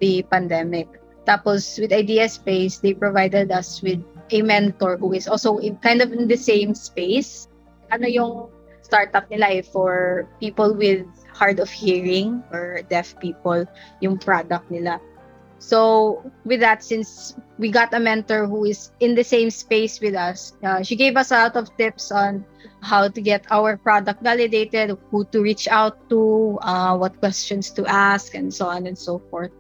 the 0.00 0.22
pandemic. 0.30 0.88
Tapos 1.26 1.78
with 1.78 1.92
Idea 1.92 2.28
Space, 2.28 2.78
they 2.78 2.94
provided 2.94 3.52
us 3.52 3.82
with 3.82 4.00
a 4.30 4.42
mentor 4.42 4.96
who 4.96 5.12
is 5.12 5.28
also 5.28 5.58
in, 5.58 5.76
kind 5.78 6.00
of 6.00 6.12
in 6.12 6.28
the 6.28 6.38
same 6.38 6.74
space. 6.74 7.48
Ano 7.90 8.06
yung 8.06 8.48
startup 8.90 9.30
nila 9.30 9.46
eh, 9.54 9.62
for 9.62 10.26
people 10.42 10.74
with 10.74 11.06
hard 11.30 11.62
of 11.62 11.70
hearing 11.70 12.42
or 12.50 12.82
deaf 12.90 13.14
people, 13.22 13.62
yung 14.02 14.18
product 14.18 14.66
nila. 14.66 14.98
So 15.62 16.24
with 16.42 16.58
that, 16.64 16.82
since 16.82 17.36
we 17.60 17.70
got 17.70 17.94
a 17.94 18.00
mentor 18.00 18.48
who 18.48 18.64
is 18.64 18.90
in 18.98 19.14
the 19.14 19.22
same 19.22 19.52
space 19.52 20.00
with 20.00 20.16
us, 20.16 20.56
uh, 20.64 20.82
she 20.82 20.96
gave 20.96 21.14
us 21.20 21.30
a 21.30 21.46
lot 21.46 21.54
of 21.54 21.70
tips 21.76 22.10
on 22.10 22.42
how 22.82 23.06
to 23.06 23.20
get 23.20 23.44
our 23.52 23.76
product 23.76 24.24
validated, 24.24 24.96
who 25.12 25.22
to 25.30 25.38
reach 25.44 25.68
out 25.68 26.00
to, 26.08 26.58
uh, 26.64 26.96
what 26.96 27.14
questions 27.20 27.70
to 27.76 27.84
ask, 27.86 28.34
and 28.34 28.48
so 28.48 28.66
on 28.66 28.88
and 28.88 28.96
so 28.96 29.20
forth. 29.30 29.52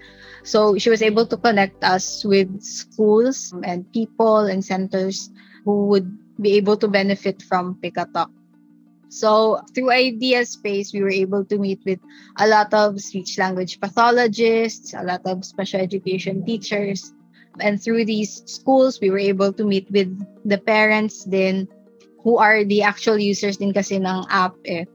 So 0.42 0.80
she 0.80 0.88
was 0.88 1.04
able 1.04 1.28
to 1.28 1.36
connect 1.36 1.84
us 1.84 2.24
with 2.24 2.48
schools 2.64 3.52
and 3.62 3.84
people 3.92 4.48
and 4.48 4.64
centers 4.64 5.28
who 5.68 5.84
would 5.92 6.08
be 6.40 6.56
able 6.56 6.80
to 6.80 6.88
benefit 6.88 7.44
from 7.44 7.76
Pikatalk. 7.84 8.32
So 9.10 9.58
through 9.74 9.90
Idea 9.90 10.46
Space, 10.46 10.94
we 10.94 11.02
were 11.02 11.10
able 11.10 11.44
to 11.46 11.58
meet 11.58 11.82
with 11.84 11.98
a 12.38 12.46
lot 12.46 12.72
of 12.72 13.00
speech 13.02 13.38
language 13.38 13.80
pathologists, 13.80 14.94
a 14.94 15.02
lot 15.02 15.26
of 15.26 15.44
special 15.44 15.80
education 15.80 16.46
teachers. 16.46 17.12
And 17.58 17.82
through 17.82 18.06
these 18.06 18.46
schools, 18.46 19.00
we 19.02 19.10
were 19.10 19.18
able 19.18 19.52
to 19.52 19.66
meet 19.66 19.90
with 19.90 20.14
the 20.46 20.58
parents 20.58 21.24
then 21.24 21.66
who 22.22 22.38
are 22.38 22.62
the 22.62 22.86
actual 22.86 23.18
users 23.18 23.58
din 23.58 23.74
kasi 23.74 23.98
ng 23.98 24.30
app 24.30 24.54
eh. 24.64 24.86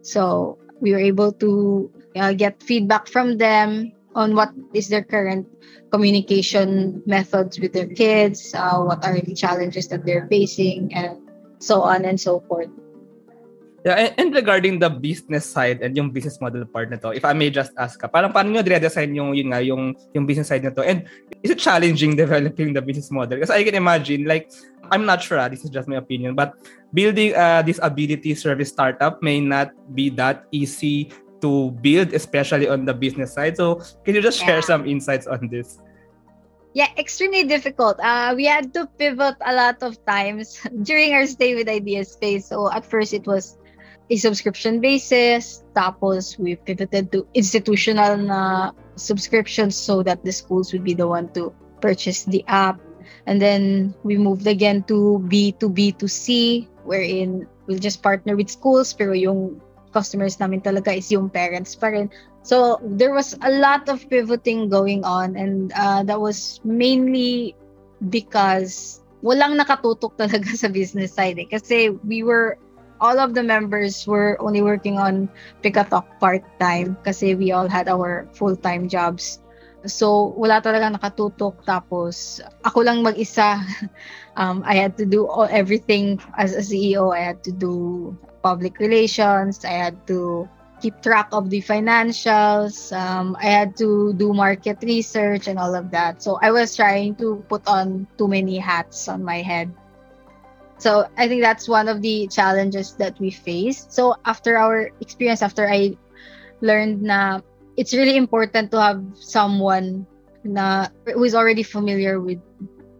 So 0.00 0.56
we 0.80 0.96
were 0.96 1.04
able 1.04 1.36
to 1.36 1.92
uh, 2.16 2.32
get 2.32 2.62
feedback 2.64 3.06
from 3.06 3.36
them 3.36 3.92
on 4.16 4.34
what 4.34 4.48
is 4.72 4.88
their 4.88 5.04
current 5.04 5.44
communication 5.92 7.02
methods 7.04 7.60
with 7.60 7.76
their 7.76 7.86
kids, 7.86 8.54
uh, 8.56 8.80
what 8.80 9.04
are 9.04 9.20
the 9.20 9.34
challenges 9.34 9.88
that 9.88 10.06
they're 10.08 10.26
facing, 10.32 10.94
and 10.94 11.20
so 11.60 11.82
on 11.82 12.08
and 12.08 12.16
so 12.16 12.40
forth. 12.48 12.72
Yeah, 13.86 13.94
and, 13.94 14.12
and 14.18 14.28
regarding 14.34 14.82
the 14.82 14.90
business 14.90 15.46
side 15.46 15.82
and 15.82 15.96
yung 15.96 16.10
business 16.10 16.40
model 16.40 16.66
part 16.66 16.90
nito, 16.90 17.14
if 17.14 17.24
I 17.24 17.32
may 17.32 17.48
just 17.48 17.70
ask 17.78 17.94
ka, 17.94 18.10
parang 18.10 18.34
paano 18.34 18.50
nyo 18.50 18.62
dire-design 18.62 19.14
yung, 19.14 19.38
yun 19.38 19.54
nga, 19.54 19.62
yung, 19.62 19.94
yung 20.14 20.26
business 20.26 20.50
side 20.50 20.66
nito? 20.66 20.82
And 20.82 21.06
is 21.46 21.54
it 21.54 21.62
challenging 21.62 22.16
developing 22.22 22.74
the 22.74 22.82
business 22.82 23.10
model? 23.10 23.38
Because 23.38 23.54
I 23.54 23.62
can 23.62 23.78
imagine, 23.78 24.26
like, 24.26 24.50
I'm 24.90 25.06
not 25.06 25.22
sure, 25.22 25.38
ah, 25.38 25.46
this 25.46 25.62
is 25.62 25.70
just 25.70 25.86
my 25.86 25.96
opinion, 25.96 26.34
but 26.34 26.58
building 26.92 27.34
a 27.36 27.62
disability 27.62 28.34
service 28.34 28.68
startup 28.68 29.22
may 29.22 29.38
not 29.40 29.70
be 29.94 30.10
that 30.18 30.44
easy 30.50 31.12
to 31.40 31.70
build, 31.82 32.12
especially 32.14 32.68
on 32.68 32.84
the 32.84 32.94
business 32.94 33.32
side. 33.34 33.56
So 33.56 33.80
can 34.04 34.14
you 34.14 34.22
just 34.22 34.40
share 34.40 34.58
yeah. 34.58 34.70
some 34.74 34.86
insights 34.86 35.26
on 35.26 35.48
this? 35.48 35.78
Yeah, 36.74 36.88
extremely 36.96 37.44
difficult. 37.44 37.98
Uh, 38.00 38.34
we 38.36 38.44
had 38.44 38.74
to 38.74 38.86
pivot 38.98 39.36
a 39.44 39.54
lot 39.54 39.82
of 39.82 40.04
times 40.04 40.60
during 40.82 41.14
our 41.14 41.26
stay 41.26 41.54
with 41.54 41.68
Idea 41.68 42.04
Space. 42.04 42.46
So 42.46 42.70
at 42.72 42.84
first 42.84 43.14
it 43.14 43.26
was 43.26 43.58
a 44.10 44.16
subscription 44.16 44.80
basis. 44.80 45.64
Tapos, 45.74 46.38
we 46.38 46.56
pivoted 46.56 47.12
to 47.12 47.26
institutional 47.34 48.16
na 48.16 48.72
subscriptions 48.96 49.76
so 49.76 50.02
that 50.02 50.24
the 50.24 50.32
schools 50.32 50.72
would 50.72 50.84
be 50.84 50.94
the 50.94 51.06
one 51.06 51.28
to 51.32 51.52
purchase 51.80 52.24
the 52.24 52.44
app. 52.48 52.80
And 53.26 53.40
then 53.40 53.94
we 54.02 54.16
moved 54.16 54.46
again 54.46 54.82
to 54.88 55.20
B2B2C, 55.28 56.68
wherein 56.84 57.46
we'll 57.66 57.78
just 57.78 58.02
partner 58.02 58.36
with 58.36 58.48
schools, 58.48 58.92
pero 58.92 59.12
yung 59.12 59.60
customers 59.92 60.40
namin 60.40 60.60
talaga 60.60 60.96
is 60.96 61.12
yung 61.12 61.28
parents 61.28 61.76
pa 61.76 61.92
rin. 61.92 62.08
So, 62.42 62.80
there 62.80 63.12
was 63.12 63.36
a 63.44 63.52
lot 63.60 63.88
of 63.88 64.08
pivoting 64.08 64.68
going 64.72 65.04
on 65.04 65.36
and 65.36 65.72
uh, 65.76 66.02
that 66.04 66.20
was 66.20 66.60
mainly 66.64 67.52
because 68.08 69.04
walang 69.20 69.58
nakatutok 69.60 70.16
talaga 70.20 70.56
sa 70.56 70.68
business 70.72 71.12
side 71.12 71.36
eh. 71.36 71.48
Kasi 71.48 71.92
we 72.06 72.24
were 72.24 72.56
all 73.00 73.18
of 73.18 73.34
the 73.34 73.42
members 73.42 74.06
were 74.06 74.36
only 74.40 74.62
working 74.62 74.98
on 74.98 75.28
Pikatalk 75.62 76.06
part-time 76.20 76.96
kasi 77.04 77.34
we 77.34 77.52
all 77.52 77.68
had 77.68 77.88
our 77.88 78.28
full-time 78.34 78.88
jobs. 78.88 79.40
So, 79.86 80.34
wala 80.34 80.58
talaga 80.58 80.90
nakatutok. 80.90 81.62
Tapos, 81.62 82.42
ako 82.66 82.82
lang 82.82 83.06
mag-isa. 83.06 83.62
um, 84.40 84.66
I 84.66 84.74
had 84.74 84.98
to 84.98 85.06
do 85.06 85.30
all, 85.30 85.46
everything 85.50 86.18
as 86.34 86.54
a 86.54 86.62
CEO. 86.62 87.14
I 87.14 87.22
had 87.22 87.46
to 87.46 87.52
do 87.54 88.10
public 88.42 88.82
relations. 88.82 89.62
I 89.62 89.78
had 89.88 89.94
to 90.10 90.50
keep 90.82 90.98
track 91.02 91.30
of 91.30 91.50
the 91.50 91.62
financials. 91.62 92.90
Um, 92.90 93.38
I 93.38 93.46
had 93.46 93.78
to 93.78 94.14
do 94.18 94.34
market 94.34 94.82
research 94.82 95.46
and 95.46 95.58
all 95.58 95.74
of 95.74 95.94
that. 95.94 96.26
So, 96.26 96.42
I 96.42 96.50
was 96.50 96.74
trying 96.74 97.14
to 97.22 97.38
put 97.46 97.62
on 97.70 98.10
too 98.18 98.26
many 98.26 98.58
hats 98.58 99.06
on 99.06 99.22
my 99.22 99.46
head. 99.46 99.70
So, 100.78 101.06
I 101.16 101.28
think 101.28 101.42
that's 101.42 101.68
one 101.68 101.88
of 101.88 102.02
the 102.02 102.28
challenges 102.28 102.94
that 102.96 103.18
we 103.20 103.30
faced. 103.30 103.92
So, 103.92 104.14
after 104.24 104.56
our 104.56 104.90
experience, 105.00 105.42
after 105.42 105.68
I 105.68 105.96
learned 106.60 107.02
na 107.02 107.40
it's 107.76 107.94
really 107.94 108.16
important 108.16 108.70
to 108.72 108.80
have 108.80 109.02
someone 109.14 110.06
na 110.44 110.88
who 111.06 111.22
is 111.24 111.34
already 111.34 111.62
familiar 111.62 112.20
with 112.20 112.38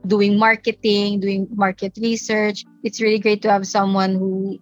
doing 0.06 0.38
marketing, 0.38 1.20
doing 1.20 1.48
market 1.54 1.92
research. 2.00 2.64
It's 2.82 3.00
really 3.00 3.18
great 3.18 3.42
to 3.42 3.50
have 3.50 3.66
someone 3.66 4.14
who 4.14 4.58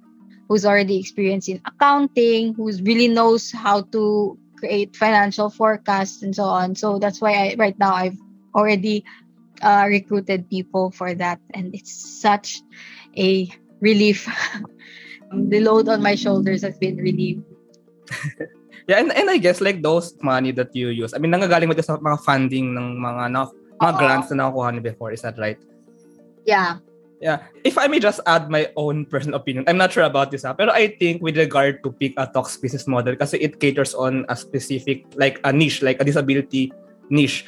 who's 0.48 0.64
already 0.64 0.98
experienced 0.98 1.48
in 1.48 1.60
accounting, 1.66 2.54
who 2.54 2.70
really 2.82 3.08
knows 3.08 3.50
how 3.50 3.82
to 3.92 4.38
create 4.58 4.96
financial 4.96 5.50
forecasts 5.50 6.22
and 6.22 6.34
so 6.34 6.44
on. 6.44 6.74
So 6.74 6.98
that's 6.98 7.20
why 7.20 7.32
I 7.32 7.54
right 7.58 7.78
now 7.78 7.94
I've 7.94 8.18
already 8.54 9.04
uh, 9.62 9.86
recruited 9.88 10.48
people 10.50 10.90
for 10.90 11.14
that, 11.14 11.40
and 11.54 11.74
it's 11.74 11.92
such 11.92 12.62
a 13.16 13.48
relief. 13.80 14.28
the 15.32 15.60
load 15.60 15.88
on 15.88 16.02
my 16.02 16.14
shoulders 16.14 16.62
has 16.62 16.78
been 16.78 16.96
relieved. 16.96 17.44
Yeah, 18.86 19.02
and, 19.02 19.10
and 19.10 19.26
I 19.28 19.38
guess 19.38 19.60
like 19.60 19.82
those 19.82 20.14
money 20.22 20.54
that 20.54 20.70
you 20.70 20.94
use, 20.94 21.10
I 21.10 21.18
mean, 21.18 21.34
nangagaling 21.34 21.66
mo 21.66 21.74
sa 21.74 21.98
mga 21.98 22.22
funding 22.22 22.70
ng 22.70 23.02
mga, 23.02 23.34
no, 23.34 23.50
mga 23.82 23.92
Uh-oh. 23.92 23.98
grants 23.98 24.30
na 24.30 24.46
nakukuha 24.46 24.68
niyo 24.70 24.82
before. 24.94 25.10
Is 25.10 25.26
that 25.26 25.34
right? 25.42 25.58
Yeah. 26.46 26.78
Yeah. 27.18 27.50
If 27.66 27.82
I 27.82 27.90
may 27.90 27.98
just 27.98 28.22
add 28.30 28.46
my 28.46 28.70
own 28.78 29.10
personal 29.10 29.42
opinion, 29.42 29.66
I'm 29.66 29.76
not 29.76 29.90
sure 29.90 30.06
about 30.06 30.30
this, 30.30 30.46
ha, 30.46 30.54
pero 30.54 30.70
I 30.70 30.94
think 30.94 31.18
with 31.18 31.34
regard 31.34 31.82
to 31.82 31.90
Pick 31.90 32.14
a 32.14 32.30
Talks 32.30 32.54
business 32.62 32.86
model, 32.86 33.18
kasi 33.18 33.42
it 33.42 33.58
caters 33.58 33.90
on 33.90 34.22
a 34.30 34.38
specific, 34.38 35.02
like 35.18 35.42
a 35.42 35.50
niche, 35.50 35.82
like 35.82 35.98
a 35.98 36.06
disability 36.06 36.70
niche. 37.10 37.42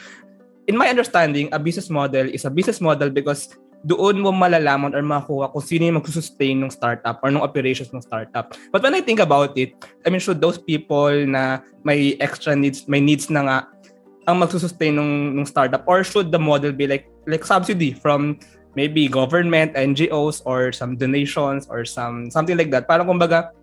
In 0.69 0.77
my 0.77 0.93
understanding, 0.93 1.49
a 1.51 1.59
business 1.59 1.89
model 1.89 2.29
is 2.29 2.45
a 2.45 2.53
business 2.53 2.77
model 2.77 3.09
because 3.09 3.57
doon 3.89 4.21
mo 4.21 4.29
malalaman 4.29 4.93
or 4.93 5.01
makuha 5.01 5.49
kung 5.49 5.65
sino 5.65 5.89
yung 5.89 5.97
magsusustain 5.97 6.61
ng 6.61 6.69
startup 6.69 7.25
or 7.25 7.33
ng 7.33 7.41
operations 7.41 7.89
ng 7.89 8.05
startup. 8.05 8.53
But 8.69 8.85
when 8.85 8.93
I 8.93 9.01
think 9.01 9.17
about 9.17 9.57
it, 9.57 9.73
I 10.05 10.13
mean, 10.13 10.21
should 10.21 10.45
those 10.45 10.61
people 10.61 11.25
na 11.25 11.65
may 11.89 12.21
extra 12.21 12.53
needs, 12.53 12.85
may 12.85 13.01
needs 13.01 13.33
na 13.33 13.41
nga, 13.49 13.59
ang 14.29 14.45
magsusustain 14.45 14.93
ng, 14.93 15.41
ng 15.41 15.49
startup 15.49 15.89
or 15.89 16.05
should 16.05 16.29
the 16.29 16.39
model 16.39 16.69
be 16.69 16.85
like 16.85 17.09
like 17.25 17.49
subsidy 17.49 17.97
from 17.97 18.37
maybe 18.77 19.09
government, 19.09 19.73
NGOs 19.73 20.45
or 20.45 20.69
some 20.69 21.01
donations 21.01 21.65
or 21.73 21.89
some 21.89 22.29
something 22.29 22.61
like 22.61 22.69
that. 22.69 22.85
Parang 22.85 23.09
kumbaga, 23.09 23.57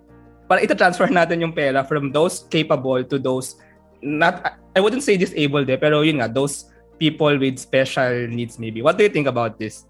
para 0.49 0.57
ita-transfer 0.57 1.05
natin 1.13 1.45
yung 1.45 1.53
pera 1.53 1.85
from 1.85 2.09
those 2.09 2.49
capable 2.49 3.05
to 3.05 3.21
those 3.21 3.61
not 4.01 4.57
I 4.73 4.81
wouldn't 4.81 5.05
say 5.05 5.21
disabled 5.21 5.69
eh, 5.69 5.77
pero 5.77 6.01
yun 6.01 6.25
nga, 6.25 6.33
those 6.33 6.73
people 6.99 7.37
with 7.37 7.59
special 7.59 8.27
needs 8.27 8.59
maybe. 8.59 8.81
What 8.81 8.97
do 8.97 9.03
you 9.03 9.09
think 9.09 9.27
about 9.27 9.59
this? 9.59 9.85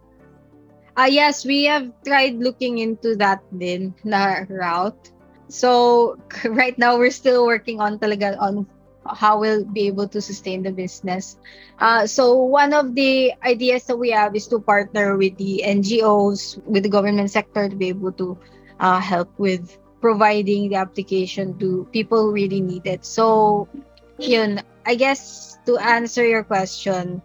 Uh, 0.98 1.12
yes, 1.12 1.46
we 1.46 1.66
have 1.66 1.92
tried 2.06 2.40
looking 2.40 2.80
into 2.80 3.16
that 3.18 3.44
din 3.58 3.94
na 4.04 4.48
route. 4.48 5.12
So 5.48 6.18
right 6.46 6.78
now 6.78 6.98
we're 6.98 7.12
still 7.12 7.46
working 7.46 7.82
on 7.82 8.00
talaga 8.00 8.40
on 8.40 8.66
how 9.06 9.40
we'll 9.40 9.64
be 9.66 9.86
able 9.86 10.08
to 10.08 10.22
sustain 10.22 10.64
the 10.64 10.72
business. 10.72 11.38
Uh, 11.78 12.08
so 12.08 12.34
one 12.34 12.74
of 12.74 12.96
the 12.96 13.34
ideas 13.44 13.86
that 13.86 13.98
we 13.98 14.10
have 14.10 14.36
is 14.36 14.48
to 14.48 14.60
partner 14.60 15.18
with 15.18 15.38
the 15.38 15.62
NGOs, 15.66 16.64
with 16.66 16.84
the 16.84 16.90
government 16.90 17.30
sector 17.30 17.70
to 17.70 17.76
be 17.76 17.90
able 17.90 18.12
to 18.14 18.38
uh, 18.80 19.00
help 19.00 19.30
with 19.38 19.78
providing 20.02 20.70
the 20.70 20.76
application 20.76 21.58
to 21.60 21.88
people 21.92 22.24
who 22.24 22.32
really 22.32 22.62
need 22.62 22.86
it. 22.88 23.06
So 23.06 23.68
yun, 24.20 24.62
I 24.86 24.96
guess 24.96 25.58
to 25.66 25.78
answer 25.78 26.26
your 26.26 26.44
question, 26.44 27.22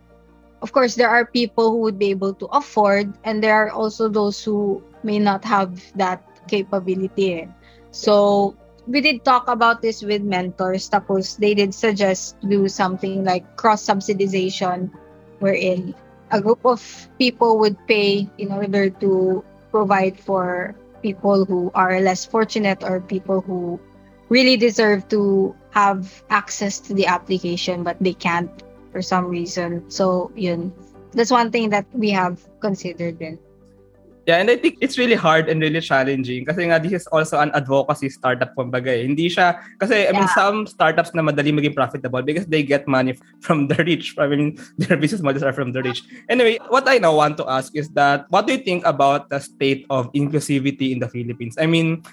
of 0.62 0.72
course 0.72 0.94
there 0.94 1.08
are 1.08 1.24
people 1.24 1.70
who 1.72 1.78
would 1.78 1.98
be 1.98 2.10
able 2.10 2.34
to 2.34 2.46
afford 2.52 3.12
and 3.24 3.42
there 3.42 3.54
are 3.54 3.70
also 3.70 4.08
those 4.08 4.42
who 4.44 4.82
may 5.02 5.18
not 5.18 5.44
have 5.44 5.80
that 5.96 6.20
capability 6.48 7.42
eh. 7.42 7.46
so 7.90 8.54
we 8.86 9.00
did 9.00 9.24
talk 9.24 9.48
about 9.48 9.82
this 9.82 10.02
with 10.02 10.22
mentors. 10.22 10.88
Tapos 10.90 11.38
they 11.38 11.54
did 11.54 11.74
suggest 11.74 12.34
do 12.48 12.66
something 12.66 13.24
like 13.24 13.44
cross 13.56 13.84
subsidization 13.86 14.90
wherein 15.38 15.94
a 16.30 16.40
group 16.40 16.64
of 16.64 16.82
people 17.18 17.58
would 17.58 17.76
pay 17.86 18.28
in 18.38 18.50
order 18.50 18.90
to 18.90 19.44
provide 19.70 20.18
for 20.18 20.74
people 21.02 21.44
who 21.44 21.70
are 21.74 22.00
less 22.00 22.26
fortunate 22.26 22.82
or 22.82 23.00
people 23.00 23.40
who 23.40 23.78
really 24.30 24.56
deserve 24.56 25.06
to 25.10 25.54
have 25.70 26.22
access 26.30 26.80
to 26.80 26.94
the 26.94 27.06
application 27.06 27.84
but 27.84 27.98
they 28.00 28.14
can't 28.14 28.50
for 28.90 29.02
some 29.02 29.26
reason. 29.26 29.84
So, 29.90 30.32
yun. 30.34 30.72
That's 31.12 31.30
one 31.30 31.50
thing 31.50 31.70
that 31.70 31.86
we 31.92 32.10
have 32.10 32.42
considered 32.60 33.18
then. 33.18 33.38
Yeah, 34.28 34.38
and 34.38 34.50
I 34.50 34.54
think 34.54 34.78
it's 34.80 34.98
really 34.98 35.16
hard 35.16 35.48
and 35.48 35.58
really 35.58 35.80
challenging 35.80 36.44
kasi 36.44 36.68
nga 36.68 36.78
this 36.78 36.92
is 36.92 37.06
also 37.10 37.40
an 37.40 37.50
advocacy 37.50 38.12
startup 38.12 38.54
kumbaga 38.54 38.92
eh. 38.92 39.02
Hindi 39.02 39.26
siya, 39.26 39.58
kasi 39.80 40.06
I 40.06 40.12
mean 40.14 40.28
some 40.36 40.70
startups 40.70 41.10
na 41.16 41.24
madali 41.24 41.50
maging 41.50 41.74
profitable 41.74 42.22
because 42.22 42.46
they 42.46 42.62
get 42.62 42.86
money 42.86 43.16
from 43.40 43.66
the 43.66 43.80
rich. 43.82 44.14
I 44.20 44.30
mean, 44.30 44.60
their 44.78 45.00
business 45.00 45.24
models 45.24 45.42
are 45.42 45.56
from 45.56 45.72
the 45.72 45.82
rich. 45.82 46.04
Anyway, 46.28 46.62
what 46.68 46.86
I 46.86 47.02
now 47.02 47.16
want 47.16 47.42
to 47.42 47.48
ask 47.48 47.74
is 47.74 47.90
that 47.98 48.28
what 48.30 48.46
do 48.46 48.54
you 48.54 48.62
think 48.62 48.84
about 48.86 49.32
the 49.32 49.40
state 49.40 49.88
of 49.90 50.12
inclusivity 50.12 50.92
in 50.92 51.00
the 51.00 51.08
Philippines? 51.08 51.58
I 51.58 51.66
mean, 51.66 52.04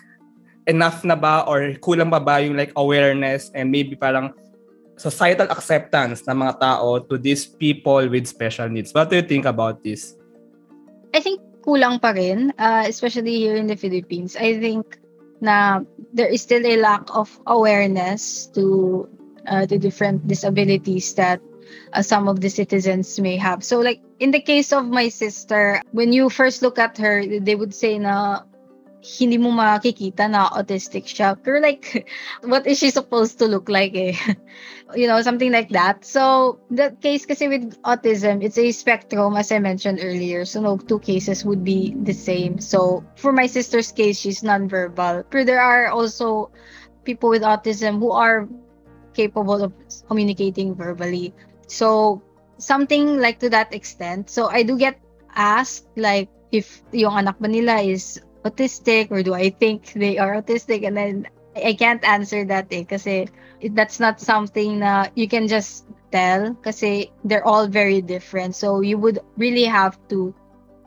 enough 0.68 1.04
na 1.08 1.16
ba 1.16 1.48
or 1.48 1.74
kulang 1.80 2.12
ba 2.12 2.20
ba 2.20 2.44
yung 2.44 2.60
like 2.60 2.76
awareness 2.76 3.50
and 3.56 3.72
maybe 3.72 3.96
parang 3.96 4.36
societal 5.00 5.48
acceptance 5.50 6.28
ng 6.28 6.44
mga 6.44 6.60
tao 6.60 7.00
to 7.00 7.18
these 7.18 7.46
people 7.46 8.04
with 8.10 8.28
special 8.28 8.68
needs. 8.68 8.92
What 8.92 9.10
do 9.10 9.16
you 9.16 9.26
think 9.26 9.46
about 9.46 9.82
this? 9.82 10.18
I 11.14 11.24
think 11.24 11.40
kulang 11.64 12.02
pa 12.02 12.12
rin, 12.12 12.52
uh, 12.60 12.84
especially 12.86 13.38
here 13.38 13.56
in 13.56 13.68
the 13.68 13.80
Philippines. 13.80 14.36
I 14.36 14.60
think 14.60 15.00
na 15.40 15.86
there 16.14 16.28
is 16.28 16.42
still 16.42 16.66
a 16.66 16.82
lack 16.82 17.06
of 17.14 17.30
awareness 17.46 18.50
to 18.58 19.06
uh, 19.46 19.66
the 19.66 19.78
different 19.78 20.26
disabilities 20.28 21.14
that 21.14 21.40
uh, 21.94 22.02
some 22.02 22.28
of 22.28 22.42
the 22.42 22.50
citizens 22.50 23.20
may 23.20 23.38
have. 23.38 23.64
So 23.64 23.80
like 23.80 24.02
in 24.20 24.32
the 24.32 24.42
case 24.42 24.74
of 24.74 24.90
my 24.90 25.10
sister, 25.10 25.82
when 25.92 26.12
you 26.12 26.30
first 26.30 26.62
look 26.62 26.80
at 26.80 26.98
her, 26.98 27.22
they 27.22 27.56
would 27.56 27.74
say 27.74 28.00
na 28.00 28.47
hindi 29.02 29.38
mo 29.38 29.54
makikita 29.54 30.28
na 30.30 30.50
autistic 30.50 31.06
siya. 31.06 31.38
Pero 31.38 31.62
like, 31.62 32.08
what 32.44 32.66
is 32.66 32.80
she 32.80 32.90
supposed 32.90 33.40
to 33.40 33.46
look 33.46 33.70
like 33.70 33.94
eh? 33.96 34.18
you 34.96 35.08
know, 35.08 35.22
something 35.22 35.52
like 35.52 35.70
that. 35.70 36.06
So, 36.06 36.60
the 36.72 36.96
case 37.02 37.26
kasi 37.26 37.48
with 37.48 37.76
autism, 37.84 38.44
it's 38.44 38.58
a 38.58 38.72
spectrum 38.72 39.36
as 39.36 39.52
I 39.52 39.60
mentioned 39.60 40.00
earlier. 40.02 40.46
So, 40.46 40.62
no 40.62 40.78
two 40.78 41.00
cases 41.00 41.46
would 41.46 41.64
be 41.64 41.96
the 41.96 42.14
same. 42.14 42.60
So, 42.60 43.04
for 43.16 43.32
my 43.32 43.48
sister's 43.48 43.92
case, 43.92 44.20
she's 44.20 44.42
nonverbal. 44.42 45.26
But 45.30 45.46
there 45.46 45.62
are 45.62 45.88
also 45.88 46.52
people 47.04 47.30
with 47.30 47.44
autism 47.44 48.00
who 48.00 48.12
are 48.12 48.48
capable 49.14 49.64
of 49.64 49.74
communicating 50.08 50.76
verbally. 50.76 51.34
So, 51.68 52.22
something 52.58 53.20
like 53.20 53.40
to 53.40 53.50
that 53.50 53.74
extent. 53.74 54.30
So, 54.30 54.50
I 54.50 54.64
do 54.64 54.78
get 54.78 55.00
asked 55.36 55.86
like 55.96 56.30
if 56.52 56.82
yung 56.96 57.14
anak 57.14 57.38
ba 57.38 57.48
nila 57.48 57.84
is 57.84 58.24
autistic 58.48 59.12
or 59.12 59.24
do 59.24 59.34
I 59.34 59.50
think 59.50 59.94
they 59.94 60.18
are 60.18 60.42
autistic? 60.42 60.88
And 60.88 60.96
then 60.98 61.28
I 61.56 61.74
can't 61.74 62.04
answer 62.04 62.46
that 62.46 62.68
eh 62.72 62.86
that's 63.74 64.00
not 64.00 64.22
something 64.22 64.80
na 64.80 65.08
you 65.16 65.28
can 65.28 65.48
just 65.48 65.86
tell 66.12 66.54
kasi 66.62 67.12
they're 67.24 67.46
all 67.46 67.68
very 67.68 68.02
different. 68.02 68.56
So 68.56 68.82
you 68.82 68.98
would 68.98 69.20
really 69.38 69.66
have 69.66 69.98
to 70.10 70.34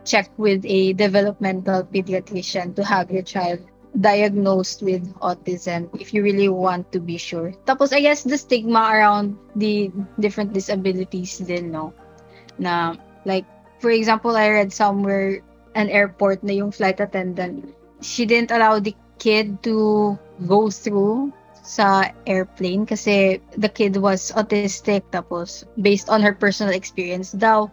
check 0.05 0.31
with 0.39 0.65
a 0.65 0.93
developmental 0.95 1.85
pediatrician 1.85 2.75
to 2.77 2.85
have 2.85 3.11
your 3.11 3.23
child 3.23 3.61
diagnosed 3.99 4.83
with 4.83 5.03
autism 5.19 5.91
if 5.99 6.15
you 6.15 6.23
really 6.23 6.49
want 6.49 6.93
to 6.93 7.01
be 7.01 7.19
sure. 7.19 7.53
Tapos 7.67 7.93
I 7.93 8.01
guess 8.01 8.23
the 8.23 8.39
stigma 8.39 8.87
around 8.87 9.37
the 9.57 9.91
different 10.19 10.55
disabilities 10.55 11.39
din 11.43 11.75
no 11.75 11.93
na 12.59 12.95
like 13.27 13.45
for 13.83 13.91
example 13.91 14.37
I 14.39 14.49
read 14.49 14.73
somewhere 14.73 15.43
an 15.75 15.89
airport 15.89 16.43
na 16.43 16.53
yung 16.53 16.71
flight 16.71 17.01
attendant, 17.01 17.75
she 18.01 18.27
didn't 18.27 18.51
allow 18.51 18.79
the 18.79 18.95
kid 19.19 19.63
to 19.63 20.19
go 20.49 20.71
through 20.71 21.33
sa 21.61 22.09
airplane 22.27 22.89
kasi 22.89 23.39
the 23.61 23.69
kid 23.69 24.01
was 24.01 24.33
autistic 24.33 25.05
tapos 25.13 25.69
based 25.79 26.09
on 26.09 26.25
her 26.25 26.33
personal 26.33 26.73
experience 26.73 27.37
daw 27.37 27.69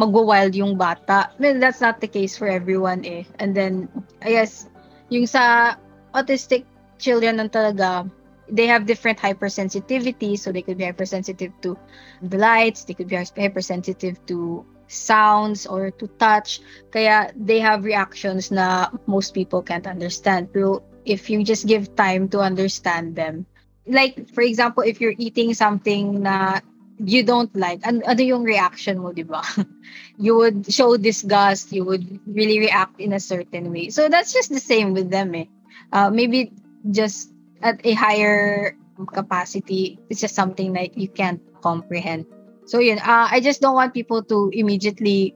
magwa-wild 0.00 0.56
yung 0.56 0.76
bata. 0.76 1.32
I 1.32 1.38
mean, 1.40 1.60
that's 1.60 1.80
not 1.80 2.00
the 2.00 2.08
case 2.08 2.36
for 2.36 2.48
everyone 2.48 3.04
eh. 3.04 3.24
And 3.40 3.56
then 3.56 3.88
I 4.20 4.40
guess 4.40 4.68
yung 5.08 5.28
sa 5.28 5.76
autistic 6.12 6.64
children 6.98 7.40
ng 7.40 7.52
talaga, 7.52 8.08
they 8.48 8.66
have 8.66 8.84
different 8.84 9.18
hypersensitivity. 9.18 10.38
So 10.38 10.52
they 10.52 10.62
could 10.62 10.76
be 10.76 10.84
hypersensitive 10.84 11.52
to 11.62 11.76
the 12.22 12.38
lights, 12.38 12.84
they 12.84 12.94
could 12.94 13.08
be 13.08 13.16
hypersensitive 13.16 14.20
to 14.26 14.64
sounds 14.88 15.66
or 15.66 15.90
to 15.90 16.06
touch. 16.18 16.60
Kaya 16.92 17.32
they 17.36 17.58
have 17.60 17.84
reactions 17.84 18.50
na 18.50 18.88
most 19.06 19.34
people 19.34 19.62
can't 19.62 19.86
understand. 19.86 20.52
Pero 20.52 20.82
if 21.04 21.30
you 21.30 21.42
just 21.44 21.66
give 21.66 21.94
time 21.96 22.28
to 22.30 22.40
understand 22.40 23.16
them, 23.16 23.46
like 23.86 24.28
for 24.34 24.42
example, 24.42 24.82
if 24.82 25.00
you're 25.00 25.16
eating 25.18 25.54
something 25.54 26.22
na 26.22 26.60
you 26.98 27.22
don't 27.22 27.54
like, 27.54 27.80
an 27.84 28.02
ano 28.06 28.22
yung 28.22 28.42
reaction 28.42 28.98
mo, 28.98 29.12
di 29.12 29.22
ba? 29.22 29.44
you 30.18 30.36
would 30.36 30.64
show 30.72 30.96
disgust, 30.96 31.72
you 31.72 31.84
would 31.84 32.04
really 32.26 32.58
react 32.58 32.98
in 33.00 33.12
a 33.12 33.20
certain 33.20 33.70
way. 33.72 33.90
So 33.90 34.08
that's 34.08 34.32
just 34.32 34.48
the 34.48 34.62
same 34.62 34.94
with 34.94 35.10
them 35.10 35.34
eh. 35.34 35.46
Uh, 35.92 36.10
maybe 36.10 36.52
just 36.90 37.30
at 37.62 37.80
a 37.84 37.92
higher 37.92 38.76
capacity, 39.12 39.98
it's 40.08 40.20
just 40.20 40.34
something 40.34 40.72
that 40.72 40.96
you 40.96 41.08
can't 41.08 41.40
comprehend. 41.60 42.26
So 42.66 42.82
yun, 42.82 42.98
uh, 42.98 43.30
I 43.30 43.40
just 43.40 43.62
don't 43.62 43.74
want 43.74 43.94
people 43.94 44.22
to 44.26 44.50
immediately 44.52 45.34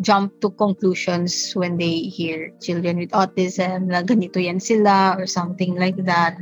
jump 0.00 0.40
to 0.40 0.50
conclusions 0.56 1.52
when 1.52 1.76
they 1.76 2.08
hear 2.08 2.52
children 2.60 2.96
with 2.96 3.12
autism, 3.12 3.92
na 3.92 4.00
ganito 4.00 4.40
yan 4.40 4.58
sila 4.58 5.14
or 5.20 5.28
something 5.28 5.76
like 5.76 6.00
that. 6.08 6.40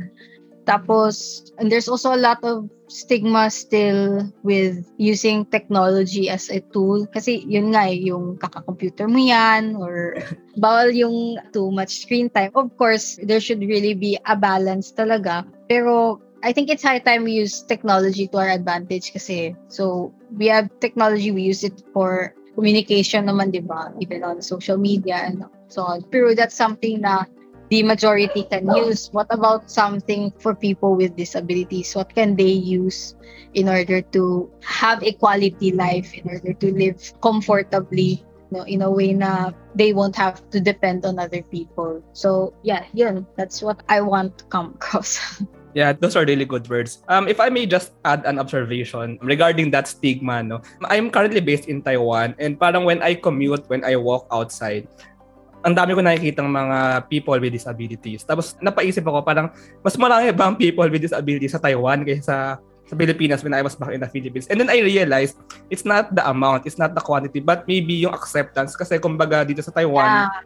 Tapos, 0.63 1.49
and 1.57 1.71
there's 1.71 1.89
also 1.89 2.13
a 2.13 2.21
lot 2.21 2.39
of 2.45 2.69
stigma 2.87 3.49
still 3.49 4.21
with 4.43 4.85
using 4.97 5.45
technology 5.49 6.29
as 6.29 6.49
a 6.49 6.61
tool. 6.71 7.09
Kasi 7.09 7.41
yun 7.49 7.73
nga 7.73 7.89
eh, 7.89 7.97
yung 7.97 8.37
kaka-computer 8.37 9.09
mo 9.09 9.17
yan 9.17 9.75
or 9.75 10.21
bawal 10.61 10.93
yung 10.93 11.41
too 11.51 11.73
much 11.73 12.05
screen 12.05 12.29
time. 12.29 12.53
Of 12.53 12.77
course, 12.77 13.17
there 13.25 13.41
should 13.41 13.65
really 13.65 13.97
be 13.97 14.15
a 14.29 14.37
balance 14.37 14.93
talaga. 14.93 15.41
Pero 15.65 16.21
I 16.43 16.53
think 16.53 16.69
it's 16.69 16.83
high 16.83 16.99
time 16.99 17.23
we 17.23 17.33
use 17.33 17.61
technology 17.61 18.27
to 18.31 18.37
our 18.37 18.49
advantage 18.49 19.11
kasi 19.11 19.55
so 19.67 20.13
we 20.31 20.47
have 20.47 20.71
technology 20.79 21.31
we 21.31 21.43
use 21.43 21.63
it 21.67 21.83
for 21.91 22.33
communication 22.55 23.27
naman 23.27 23.51
'di 23.51 23.63
ba? 23.67 23.91
Even 23.99 24.23
on 24.23 24.39
social 24.43 24.79
media 24.79 25.19
and 25.23 25.43
so 25.67 25.83
on. 25.83 26.03
Pero 26.07 26.31
that's 26.35 26.55
something 26.55 27.03
na 27.03 27.27
the 27.69 27.83
majority 27.83 28.43
can 28.47 28.67
use. 28.75 29.11
What 29.11 29.27
about 29.29 29.69
something 29.69 30.33
for 30.39 30.55
people 30.55 30.95
with 30.95 31.15
disabilities? 31.15 31.93
What 31.93 32.11
can 32.15 32.35
they 32.35 32.51
use 32.51 33.15
in 33.53 33.69
order 33.69 34.01
to 34.15 34.49
have 34.65 35.03
a 35.03 35.13
quality 35.15 35.71
life 35.71 36.11
in 36.15 36.27
order 36.27 36.51
to 36.55 36.67
live 36.73 36.99
comfortably 37.21 38.25
you 38.49 38.57
know, 38.57 38.65
in 38.65 38.81
a 38.81 38.89
way 38.89 39.13
na 39.13 39.53
they 39.77 39.93
won't 39.93 40.17
have 40.17 40.41
to 40.49 40.59
depend 40.59 41.05
on 41.05 41.19
other 41.21 41.43
people? 41.43 42.01
So 42.17 42.55
yeah 42.63 42.87
yun. 42.91 43.27
That's 43.37 43.61
what 43.61 43.85
i 43.87 44.01
want 44.01 44.41
to 44.41 44.45
come 44.49 44.73
across 44.75 45.21
Yeah, 45.77 45.93
those 45.93 46.17
are 46.17 46.25
really 46.25 46.45
good 46.45 46.65
words. 46.65 47.05
Um, 47.07 47.29
if 47.29 47.37
I 47.37 47.49
may 47.49 47.69
just 47.69 47.93
add 48.05 48.25
an 48.25 48.39
observation 48.41 49.21
regarding 49.21 49.69
that 49.71 49.87
stigma, 49.87 50.41
no, 50.41 50.61
I'm 50.89 51.13
currently 51.13 51.41
based 51.41 51.69
in 51.69 51.85
Taiwan 51.85 52.33
and 52.41 52.57
parang 52.57 52.85
when 52.85 53.05
I 53.05 53.13
commute, 53.13 53.69
when 53.69 53.85
I 53.85 53.95
walk 53.95 54.25
outside, 54.33 54.89
ang 55.67 55.75
dami 55.75 55.93
ko 55.93 56.01
nakikita 56.01 56.39
ng 56.41 56.55
mga 56.55 56.77
people 57.11 57.37
with 57.37 57.53
disabilities. 57.53 58.23
Tapos 58.23 58.55
napaisip 58.63 59.03
ako 59.05 59.21
parang 59.21 59.51
mas 59.83 59.93
marami 59.99 60.31
bang 60.31 60.55
people 60.55 60.87
with 60.87 61.03
disabilities 61.03 61.51
sa 61.53 61.61
Taiwan 61.61 62.01
kaysa 62.07 62.23
sa 62.23 62.37
sa 62.89 62.97
Pilipinas 62.97 63.45
when 63.45 63.53
I 63.53 63.61
was 63.61 63.77
back 63.77 63.93
in 63.93 64.01
the 64.01 64.09
Philippines. 64.09 64.49
And 64.49 64.57
then 64.57 64.73
I 64.73 64.81
realized 64.81 65.37
it's 65.69 65.85
not 65.85 66.09
the 66.15 66.25
amount, 66.25 66.65
it's 66.65 66.81
not 66.81 66.97
the 66.97 67.03
quantity, 67.05 67.37
but 67.37 67.69
maybe 67.69 67.93
yung 67.93 68.17
acceptance 68.17 68.73
kasi 68.73 68.97
kumbaga 68.97 69.45
dito 69.45 69.61
sa 69.61 69.69
Taiwan, 69.69 70.09
yeah. 70.09 70.41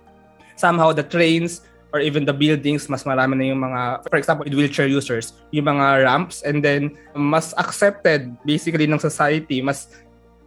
somehow 0.59 0.91
the 0.91 1.07
trains 1.07 1.63
or 1.93 2.01
even 2.01 2.25
the 2.25 2.33
buildings, 2.33 2.89
mas 2.89 3.05
marami 3.05 3.37
na 3.37 3.45
yung 3.53 3.61
mga, 3.61 4.01
for 4.09 4.17
example, 4.17 4.43
wheelchair 4.49 4.89
users, 4.89 5.37
yung 5.53 5.69
mga 5.69 6.09
ramps, 6.09 6.41
and 6.41 6.65
then 6.65 6.97
mas 7.13 7.53
accepted 7.61 8.33
basically 8.43 8.89
ng 8.89 8.97
society, 8.97 9.61
mas 9.61 9.93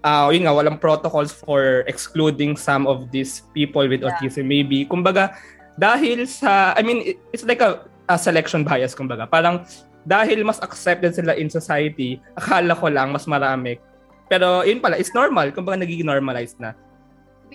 uh, 0.02 0.26
yun 0.34 0.44
nga, 0.44 0.52
walang 0.52 0.74
protocols 0.76 1.30
for 1.30 1.86
excluding 1.86 2.58
some 2.58 2.84
of 2.90 3.14
these 3.14 3.46
people 3.54 3.86
with 3.86 4.02
yeah. 4.02 4.10
autism 4.10 4.50
maybe. 4.50 4.82
Kumbaga, 4.84 5.38
dahil 5.78 6.26
sa, 6.26 6.74
I 6.74 6.82
mean, 6.82 7.14
it's 7.30 7.46
like 7.46 7.62
a, 7.62 7.86
a 8.10 8.18
selection 8.18 8.66
bias, 8.66 8.98
kumbaga. 8.98 9.30
Parang, 9.30 9.62
dahil 10.02 10.42
mas 10.42 10.58
accepted 10.58 11.14
sila 11.14 11.38
in 11.38 11.46
society, 11.46 12.18
akala 12.34 12.74
ko 12.74 12.90
lang 12.90 13.14
mas 13.14 13.30
marami. 13.30 13.78
Pero 14.26 14.66
yun 14.66 14.82
pala, 14.82 14.98
it's 14.98 15.14
normal. 15.14 15.54
Kumbaga, 15.54 15.86
nagiging 15.86 16.10
normalized 16.10 16.58
na. 16.58 16.74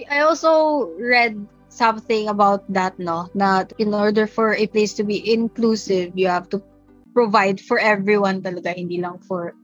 I 0.08 0.24
also 0.24 0.88
read 0.96 1.36
something 1.72 2.28
about 2.28 2.68
that, 2.72 3.00
no? 3.00 3.32
That 3.34 3.74
in 3.80 3.96
order 3.96 4.28
for 4.28 4.54
a 4.54 4.68
place 4.68 4.94
to 5.00 5.04
be 5.04 5.24
inclusive, 5.24 6.14
you 6.14 6.28
have 6.28 6.52
to 6.52 6.62
provide 7.16 7.60
for 7.60 7.80
everyone 7.80 8.44
talaga, 8.44 8.76
hindi 8.76 9.00
lang 9.00 9.20
for 9.24 9.56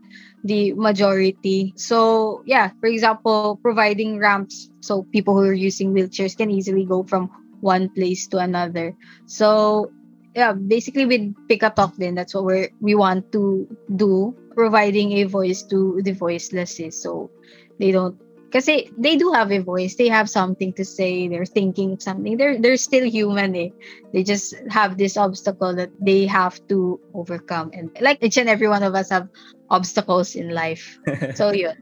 the 0.43 0.73
majority. 0.73 1.73
So, 1.75 2.41
yeah, 2.47 2.71
for 2.79 2.87
example, 2.87 3.59
providing 3.61 4.19
ramps 4.19 4.71
so 4.79 5.03
people 5.03 5.35
who 5.35 5.43
are 5.51 5.53
using 5.53 5.93
wheelchairs 5.93 6.37
can 6.37 6.49
easily 6.49 6.85
go 6.85 7.03
from 7.03 7.29
one 7.59 7.89
place 7.89 8.27
to 8.31 8.39
another. 8.39 8.95
So, 9.25 9.91
yeah, 10.35 10.53
basically 10.53 11.05
with 11.05 11.35
Pick 11.49 11.63
a 11.63 11.69
Talk 11.71 11.97
then 11.97 12.15
that's 12.15 12.33
what 12.33 12.45
we 12.45 12.69
we 12.79 12.93
want 12.95 13.31
to 13.33 13.67
do, 13.95 14.35
providing 14.53 15.19
a 15.19 15.23
voice 15.25 15.63
to 15.73 15.99
the 16.05 16.13
voiceless. 16.13 16.79
Eh. 16.79 16.93
So 16.93 17.31
they 17.79 17.91
don't 17.91 18.15
Kasi 18.51 18.89
they 18.97 19.17
do 19.19 19.31
have 19.35 19.51
a 19.51 19.59
voice. 19.59 19.95
They 19.95 20.07
have 20.07 20.29
something 20.29 20.71
to 20.79 20.85
say. 20.85 21.27
They're 21.27 21.45
thinking 21.45 21.99
something. 21.99 22.37
They're 22.37 22.55
they're 22.55 22.79
still 22.79 23.03
human 23.03 23.55
eh. 23.55 23.69
They 24.13 24.23
just 24.23 24.55
have 24.71 24.95
this 24.95 25.17
obstacle 25.19 25.75
that 25.75 25.91
they 25.99 26.25
have 26.27 26.55
to 26.71 26.99
overcome. 27.13 27.71
And 27.75 27.91
like 27.99 28.23
each 28.23 28.37
and 28.37 28.47
every 28.47 28.71
one 28.71 28.83
of 28.83 28.95
us 28.95 29.11
have 29.11 29.27
obstacles 29.69 30.35
in 30.35 30.55
life. 30.55 30.99
so 31.35 31.51
yun. 31.51 31.75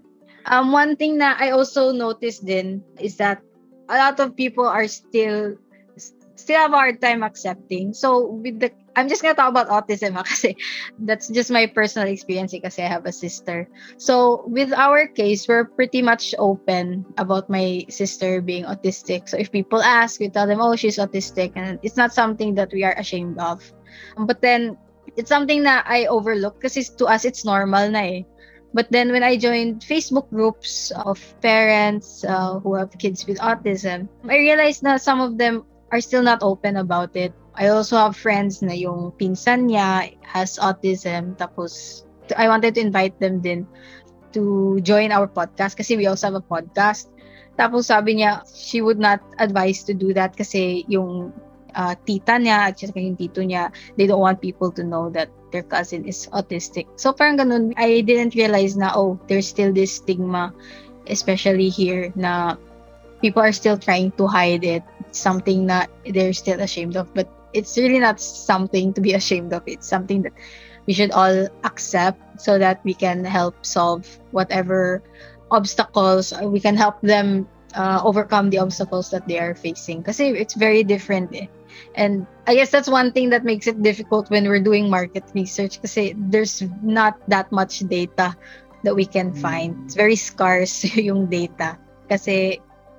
Um, 0.45 0.71
one 0.71 0.95
thing 0.95 1.17
that 1.19 1.41
I 1.41 1.51
also 1.51 1.91
noticed 1.93 2.45
then 2.45 2.81
is 2.99 3.17
that 3.17 3.41
a 3.89 3.97
lot 3.97 4.19
of 4.19 4.35
people 4.35 4.65
are 4.65 4.87
still 4.87 5.57
still 6.35 6.59
have 6.59 6.73
a 6.73 6.77
hard 6.77 7.01
time 7.01 7.23
accepting. 7.23 7.93
So 7.93 8.25
with 8.41 8.59
the 8.59 8.71
I'm 8.95 9.07
just 9.07 9.21
gonna 9.21 9.35
talk 9.35 9.49
about 9.49 9.67
autism 9.67 10.15
kasi 10.31 10.55
that's 10.99 11.27
just 11.27 11.51
my 11.51 11.67
personal 11.67 12.07
experience 12.07 12.51
because 12.51 12.79
I 12.79 12.87
have 12.87 13.05
a 13.05 13.11
sister. 13.11 13.67
So 13.97 14.43
with 14.47 14.71
our 14.73 15.07
case, 15.07 15.47
we're 15.47 15.65
pretty 15.65 16.01
much 16.01 16.33
open 16.39 17.05
about 17.17 17.49
my 17.49 17.85
sister 17.89 18.41
being 18.41 18.63
autistic. 18.63 19.27
So 19.27 19.37
if 19.37 19.51
people 19.51 19.81
ask, 19.81 20.19
we 20.19 20.29
tell 20.29 20.47
them, 20.47 20.61
oh, 20.61 20.75
she's 20.75 20.97
autistic, 20.97 21.53
and 21.55 21.79
it's 21.83 21.97
not 21.97 22.13
something 22.13 22.55
that 22.55 22.71
we 22.71 22.83
are 22.83 22.95
ashamed 22.97 23.39
of. 23.39 23.61
But 24.17 24.41
then 24.41 24.77
it's 25.15 25.29
something 25.29 25.63
that 25.63 25.85
I 25.87 26.05
overlook 26.07 26.59
because 26.59 26.75
to 26.97 27.05
us 27.05 27.25
it's 27.25 27.45
normal 27.45 27.89
na 27.91 27.99
eh. 27.99 28.21
But 28.75 28.91
then 28.91 29.11
when 29.11 29.23
I 29.23 29.37
joined 29.39 29.87
Facebook 29.87 30.27
groups 30.29 30.91
of 30.91 31.15
parents 31.39 32.25
uh, 32.27 32.59
who 32.59 32.75
have 32.75 32.91
kids 32.99 33.25
with 33.25 33.39
autism, 33.39 34.09
I 34.27 34.35
realized 34.35 34.83
that 34.83 34.99
some 34.99 35.21
of 35.21 35.37
them 35.37 35.63
are 35.91 36.01
still 36.01 36.21
not 36.21 36.43
open 36.43 36.75
about 36.75 37.15
it. 37.15 37.31
I 37.55 37.71
also 37.71 37.97
have 37.97 38.15
friends 38.15 38.61
na 38.61 38.75
yung 38.75 39.11
pinsan 39.15 39.71
niya 39.71 40.11
has 40.23 40.59
autism. 40.59 41.39
Tapos, 41.39 42.03
I 42.35 42.47
wanted 42.47 42.75
to 42.75 42.81
invite 42.81 43.17
them 43.19 43.39
din 43.39 43.67
to 44.35 44.77
join 44.83 45.11
our 45.15 45.27
podcast 45.27 45.79
kasi 45.79 45.95
we 45.95 46.07
also 46.07 46.27
have 46.27 46.39
a 46.39 46.43
podcast. 46.43 47.07
Tapos 47.55 47.87
sabi 47.87 48.19
niya, 48.19 48.43
she 48.51 48.83
would 48.83 48.99
not 48.99 49.23
advise 49.39 49.87
to 49.87 49.95
do 49.95 50.11
that 50.11 50.35
kasi 50.35 50.83
yung 50.91 51.31
uh, 51.71 51.95
tita 52.03 52.35
niya 52.35 52.67
at 52.67 52.75
saka 52.75 52.99
yung 52.99 53.15
tito 53.15 53.39
niya, 53.39 53.71
they 53.95 54.03
don't 54.03 54.19
want 54.19 54.43
people 54.43 54.67
to 54.67 54.83
know 54.83 55.07
that 55.07 55.31
their 55.55 55.63
cousin 55.63 56.03
is 56.03 56.27
autistic. 56.35 56.83
So 56.99 57.15
parang 57.15 57.39
ganun, 57.39 57.71
I 57.79 58.03
didn't 58.03 58.35
realize 58.35 58.75
na, 58.75 58.91
oh, 58.91 59.15
there's 59.31 59.47
still 59.47 59.71
this 59.71 60.03
stigma, 60.03 60.51
especially 61.07 61.71
here, 61.71 62.11
na 62.19 62.59
people 63.23 63.39
are 63.39 63.55
still 63.55 63.79
trying 63.79 64.11
to 64.19 64.27
hide 64.27 64.67
it. 64.67 64.83
something 65.15 65.65
that 65.67 65.89
they're 66.05 66.33
still 66.33 66.59
ashamed 66.59 66.97
of. 66.97 67.11
But 67.13 67.31
it's 67.55 67.77
really 67.77 67.99
not 67.99 68.19
something 68.19 68.93
to 68.93 69.01
be 69.01 69.13
ashamed 69.13 69.53
of. 69.53 69.63
It's 69.65 69.87
something 69.87 70.21
that 70.23 70.33
we 70.85 70.93
should 70.93 71.11
all 71.11 71.47
accept 71.63 72.19
so 72.41 72.59
that 72.59 72.83
we 72.83 72.93
can 72.93 73.23
help 73.23 73.65
solve 73.65 74.05
whatever 74.31 75.01
obstacles 75.51 76.33
we 76.43 76.59
can 76.59 76.75
help 76.75 76.99
them 77.01 77.47
uh, 77.75 78.01
overcome 78.03 78.49
the 78.49 78.59
obstacles 78.59 79.09
that 79.11 79.27
they 79.27 79.39
are 79.39 79.55
facing. 79.55 79.99
Because 79.99 80.19
it's 80.19 80.53
very 80.53 80.83
different 80.83 81.33
eh. 81.35 81.47
and 81.95 82.25
i 82.47 82.55
guess 82.55 82.71
that's 82.71 82.87
one 82.87 83.11
thing 83.11 83.29
that 83.29 83.43
makes 83.43 83.67
it 83.67 83.83
difficult 83.83 84.31
when 84.31 84.47
we're 84.47 84.63
doing 84.63 84.89
market 84.89 85.27
research 85.35 85.75
because 85.75 86.15
there's 86.31 86.63
not 86.79 87.19
that 87.27 87.51
much 87.51 87.79
data 87.91 88.31
that 88.83 88.95
we 88.95 89.03
can 89.03 89.33
find. 89.33 89.75
It's 89.83 89.95
very 89.95 90.15
scarce 90.15 90.85
yung 90.95 91.25
data 91.25 91.77
because 92.07 92.29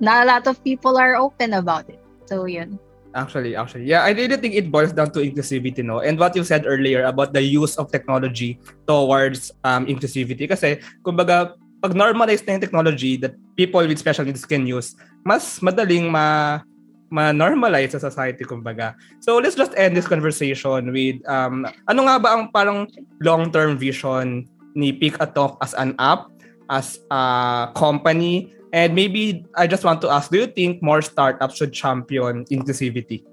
not 0.00 0.24
a 0.24 0.26
lot 0.26 0.46
of 0.46 0.62
people 0.64 0.98
are 0.98 1.16
open 1.16 1.54
about 1.54 1.88
it. 1.88 2.02
So 2.26 2.44
yun 2.44 2.76
Actually, 3.16 3.56
actually. 3.56 3.88
Yeah, 3.88 4.04
I 4.04 4.12
really 4.12 4.36
think 4.36 4.52
it 4.52 4.68
boils 4.68 4.92
down 4.92 5.08
to 5.16 5.24
inclusivity, 5.24 5.80
no? 5.80 6.04
And 6.04 6.20
what 6.20 6.36
you 6.36 6.44
said 6.44 6.68
earlier 6.68 7.08
about 7.08 7.32
the 7.32 7.40
use 7.40 7.80
of 7.80 7.88
technology 7.88 8.60
towards 8.84 9.48
um, 9.64 9.88
inclusivity. 9.88 10.44
Kasi, 10.44 10.84
kumbaga, 11.00 11.56
pag 11.80 11.96
normalize 11.96 12.44
na 12.44 12.60
yung 12.60 12.64
technology 12.68 13.16
that 13.24 13.32
people 13.56 13.80
with 13.80 13.96
special 13.96 14.28
needs 14.28 14.44
can 14.44 14.68
use, 14.68 14.92
mas 15.24 15.64
madaling 15.64 16.12
ma 16.12 16.60
ma-normalize 17.08 17.96
sa 17.96 18.02
society, 18.02 18.44
kumbaga. 18.44 18.92
So, 19.24 19.40
let's 19.40 19.56
just 19.56 19.72
end 19.80 19.96
this 19.96 20.10
conversation 20.10 20.92
with, 20.92 21.16
um, 21.24 21.64
ano 21.88 22.00
nga 22.04 22.20
ba 22.20 22.28
ang 22.36 22.52
parang 22.52 22.90
long-term 23.24 23.78
vision 23.80 24.44
ni 24.76 24.92
Pick 24.92 25.16
a 25.22 25.26
Talk 25.30 25.56
as 25.64 25.72
an 25.78 25.96
app, 25.96 26.28
as 26.70 27.00
a 27.10 27.70
company, 27.74 28.54
and 28.72 28.94
maybe 28.94 29.44
I 29.54 29.66
just 29.66 29.84
want 29.84 30.00
to 30.02 30.10
ask, 30.10 30.30
do 30.30 30.38
you 30.38 30.46
think 30.46 30.82
more 30.82 31.02
startups 31.02 31.56
should 31.56 31.72
champion 31.72 32.44
inclusivity? 32.46 33.24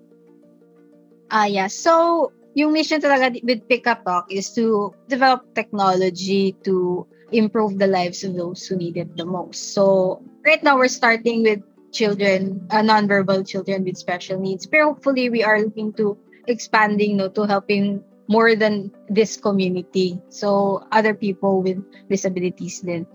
Ah, 1.32 1.44
uh, 1.44 1.48
yeah. 1.50 1.68
So, 1.68 2.32
yung 2.54 2.74
mission 2.74 3.02
talaga 3.02 3.42
with 3.42 3.66
Pick 3.68 3.90
a 3.90 3.98
Talk 3.98 4.30
is 4.30 4.54
to 4.54 4.94
develop 5.10 5.44
technology 5.56 6.54
to 6.64 7.08
improve 7.34 7.82
the 7.82 7.90
lives 7.90 8.24
of 8.24 8.38
those 8.38 8.66
who 8.70 8.78
need 8.78 8.98
it 8.98 9.18
the 9.18 9.26
most. 9.26 9.74
So, 9.74 10.22
right 10.46 10.62
now 10.62 10.78
we're 10.78 10.94
starting 10.94 11.42
with 11.42 11.66
children, 11.90 12.62
uh, 12.70 12.86
nonverbal 12.86 13.46
children 13.48 13.84
with 13.86 13.98
special 13.98 14.38
needs. 14.38 14.66
But 14.70 14.82
hopefully, 14.86 15.30
we 15.30 15.42
are 15.42 15.62
looking 15.62 15.94
to 15.98 16.18
expanding 16.48 17.18
no 17.18 17.30
to 17.30 17.46
helping 17.46 18.04
more 18.28 18.56
than 18.56 18.92
this 19.10 19.38
community. 19.38 20.20
So 20.30 20.84
other 20.92 21.14
people 21.14 21.62
with 21.62 21.84
disabilities 22.10 22.82
then. 22.82 23.08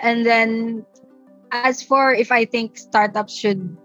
And 0.00 0.24
then 0.24 0.86
as 1.50 1.82
for 1.82 2.12
if 2.12 2.32
I 2.32 2.44
think 2.44 2.76
startups 2.78 3.34
should 3.34 3.76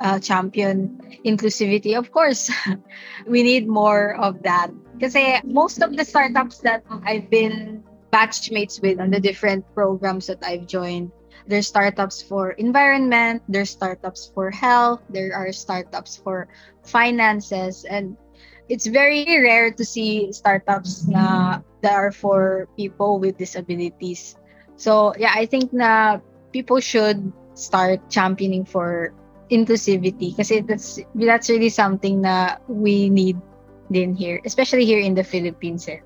uh, 0.00 0.18
champion 0.18 1.00
inclusivity, 1.24 1.96
of 1.96 2.10
course, 2.10 2.50
we 3.26 3.42
need 3.42 3.68
more 3.68 4.16
of 4.16 4.42
that. 4.42 4.70
Because 4.94 5.16
most 5.44 5.82
of 5.82 5.96
the 5.96 6.04
startups 6.04 6.58
that 6.58 6.84
I've 7.04 7.30
been 7.30 7.82
batchmates 8.12 8.80
with 8.80 9.00
on 9.00 9.10
the 9.10 9.20
different 9.20 9.64
programs 9.74 10.26
that 10.26 10.38
I've 10.42 10.66
joined, 10.66 11.10
there's 11.46 11.66
startups 11.66 12.22
for 12.22 12.52
environment, 12.52 13.42
there's 13.48 13.70
startups 13.70 14.30
for 14.34 14.50
health, 14.50 15.02
there 15.10 15.34
are 15.34 15.52
startups 15.52 16.16
for 16.16 16.48
finances, 16.82 17.84
and 17.84 18.16
it's 18.68 18.86
very 18.86 19.26
rare 19.42 19.70
to 19.70 19.84
see 19.84 20.32
startups 20.32 21.06
na 21.06 21.60
that 21.82 21.92
are 21.92 22.12
for 22.12 22.68
people 22.76 23.18
with 23.18 23.36
disabilities. 23.36 24.36
So 24.76 25.14
yeah, 25.18 25.32
I 25.34 25.46
think 25.46 25.72
na 25.72 26.18
people 26.52 26.80
should 26.80 27.32
start 27.54 28.10
championing 28.10 28.64
for 28.64 29.14
inclusivity 29.50 30.34
kasi 30.34 30.60
that's 30.64 30.98
that's 31.14 31.48
really 31.50 31.70
something 31.70 32.22
na 32.22 32.56
we 32.66 33.10
need 33.10 33.38
din 33.92 34.14
here, 34.16 34.40
especially 34.44 34.84
here 34.84 35.00
in 35.00 35.14
the 35.14 35.22
Philippines. 35.24 35.86
Eh. 35.88 36.00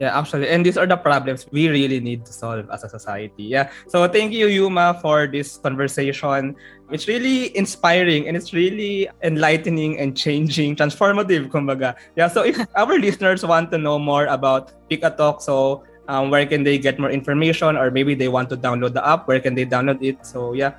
Yeah, 0.00 0.16
actually. 0.16 0.48
And 0.48 0.64
these 0.64 0.80
are 0.80 0.88
the 0.88 0.96
problems 0.96 1.44
we 1.52 1.68
really 1.68 2.00
need 2.00 2.24
to 2.24 2.32
solve 2.32 2.64
as 2.72 2.82
a 2.84 2.88
society. 2.88 3.44
Yeah. 3.44 3.68
So 3.86 4.08
thank 4.08 4.32
you, 4.32 4.48
Yuma, 4.48 4.96
for 4.96 5.28
this 5.28 5.60
conversation. 5.60 6.56
It's 6.90 7.06
really 7.06 7.54
inspiring 7.54 8.26
and 8.26 8.34
it's 8.34 8.56
really 8.56 9.12
enlightening 9.22 10.00
and 10.00 10.16
changing, 10.16 10.76
transformative, 10.76 11.52
kumbaga. 11.52 12.00
Yeah. 12.16 12.32
So 12.32 12.48
if 12.48 12.56
our 12.80 12.96
listeners 13.04 13.44
want 13.44 13.70
to 13.72 13.78
know 13.78 13.98
more 13.98 14.24
about 14.24 14.72
Pika 14.88 15.14
Talk, 15.14 15.44
so 15.44 15.84
um, 16.10 16.26
where 16.28 16.44
can 16.44 16.66
they 16.66 16.76
get 16.76 16.98
more 16.98 17.14
information 17.14 17.78
or 17.78 17.94
maybe 17.94 18.18
they 18.18 18.26
want 18.26 18.50
to 18.50 18.58
download 18.58 18.92
the 18.92 19.06
app, 19.06 19.30
where 19.30 19.38
can 19.38 19.54
they 19.54 19.64
download 19.64 20.02
it? 20.02 20.26
So 20.26 20.52
yeah. 20.52 20.74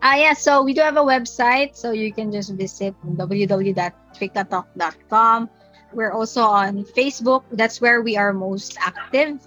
Ah, 0.00 0.12
uh, 0.12 0.16
yeah. 0.16 0.32
So 0.32 0.62
we 0.64 0.72
do 0.72 0.80
have 0.80 0.96
a 0.96 1.04
website. 1.04 1.76
So 1.76 1.92
you 1.92 2.10
can 2.12 2.32
just 2.32 2.52
visit 2.56 2.94
www.pikatalk.com 3.04 5.50
We're 5.92 6.12
also 6.14 6.46
on 6.46 6.84
Facebook. 6.86 7.42
That's 7.50 7.80
where 7.82 8.00
we 8.00 8.16
are 8.16 8.32
most 8.32 8.78
active. 8.78 9.42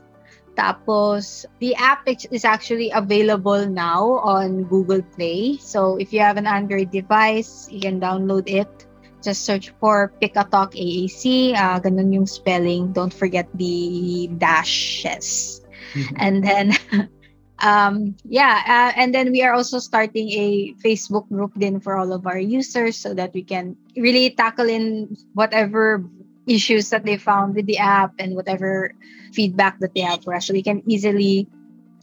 Tapos, 0.59 1.47
the 1.57 1.73
app 1.79 2.03
is 2.05 2.45
actually 2.45 2.91
available 2.91 3.65
now 3.65 4.21
on 4.21 4.69
Google 4.69 5.01
Play. 5.01 5.57
So, 5.57 5.97
if 5.97 6.13
you 6.13 6.19
have 6.19 6.37
an 6.37 6.45
Android 6.45 6.91
device, 6.91 7.65
you 7.71 7.79
can 7.79 7.97
download 7.97 8.45
it. 8.45 8.85
Just 9.23 9.45
search 9.45 9.71
for 9.79 10.12
Pick 10.19 10.36
a 10.36 10.43
Talk 10.43 10.75
AAC. 10.75 11.55
Uh, 11.55 11.79
ganun 11.79 12.13
yung 12.13 12.27
spelling. 12.27 12.91
Don't 12.91 13.13
forget 13.13 13.47
the 13.55 14.29
dashes. 14.38 15.62
Mm-hmm. 15.95 16.15
And 16.19 16.36
then, 16.43 16.65
um, 17.59 18.15
yeah, 18.27 18.62
uh, 18.67 18.91
and 18.99 19.15
then 19.15 19.31
we 19.31 19.41
are 19.43 19.53
also 19.53 19.79
starting 19.79 20.29
a 20.31 20.73
Facebook 20.83 21.29
group 21.29 21.51
then 21.55 21.79
for 21.79 21.95
all 21.95 22.12
of 22.12 22.27
our 22.27 22.38
users 22.38 22.97
so 22.97 23.13
that 23.13 23.33
we 23.33 23.43
can 23.43 23.77
really 23.95 24.31
tackle 24.31 24.67
in 24.67 25.15
whatever 25.33 26.03
issues 26.47 26.89
that 26.89 27.05
they 27.05 27.17
found 27.17 27.55
with 27.55 27.65
the 27.65 27.77
app 27.77 28.13
and 28.19 28.36
whatever 28.36 28.93
feedback 29.33 29.79
that 29.79 29.93
they 29.95 30.01
have 30.01 30.23
for 30.23 30.33
us 30.33 30.47
so 30.47 30.53
we 30.53 30.63
can 30.63 30.83
easily 30.88 31.47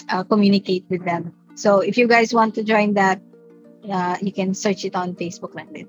uh, 0.09 0.25
communicate 0.25 0.85
with 0.89 1.05
them 1.05 1.33
so 1.55 1.81
if 1.81 1.99
you 1.99 2.09
guys 2.09 2.33
want 2.33 2.55
to 2.55 2.65
join 2.65 2.95
that 2.95 3.21
uh, 3.93 4.17
you 4.21 4.33
can 4.33 4.55
search 4.55 4.85
it 4.85 4.97
on 4.97 5.15
facebook 5.15 5.55
like 5.55 5.71
that 5.73 5.87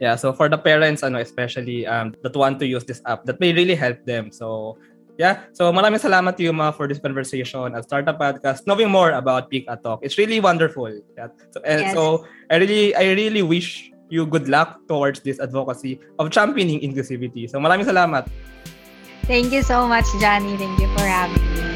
yeah 0.00 0.16
so 0.16 0.32
for 0.32 0.48
the 0.48 0.58
parents 0.58 1.02
ano 1.02 1.18
especially 1.18 1.86
um, 1.86 2.14
that 2.22 2.34
want 2.36 2.58
to 2.58 2.66
use 2.66 2.84
this 2.84 3.00
app 3.06 3.24
that 3.24 3.40
may 3.40 3.52
really 3.52 3.74
help 3.74 3.96
them 4.04 4.30
so 4.30 4.76
yeah 5.16 5.48
so 5.56 5.72
maraming 5.72 6.00
salamat 6.00 6.36
Yuma 6.36 6.72
for 6.72 6.84
this 6.84 7.00
conversation 7.00 7.72
at 7.72 7.84
Startup 7.84 8.16
Podcast 8.16 8.68
knowing 8.68 8.92
more 8.92 9.16
about 9.16 9.48
Peak 9.48 9.64
at 9.68 9.80
Talk 9.82 10.04
it's 10.04 10.18
really 10.20 10.40
wonderful 10.40 10.92
yeah. 11.16 11.32
so, 11.50 11.60
and 11.64 11.80
yes. 11.80 11.94
so 11.96 12.28
I 12.50 12.60
really 12.60 12.92
I 12.94 13.16
really 13.16 13.40
wish 13.42 13.92
you 14.08 14.26
good 14.26 14.48
luck 14.48 14.80
towards 14.88 15.20
this 15.20 15.40
advocacy 15.40 16.00
of 16.18 16.30
championing 16.30 16.80
inclusivity. 16.80 17.50
So 17.50 17.58
maraming 17.58 17.86
salamat. 17.86 18.30
Thank 19.26 19.50
you 19.50 19.62
so 19.62 19.88
much, 19.88 20.06
Johnny. 20.22 20.54
Thank 20.56 20.78
you 20.78 20.88
for 20.94 21.02
having 21.02 21.42
me. 21.54 21.75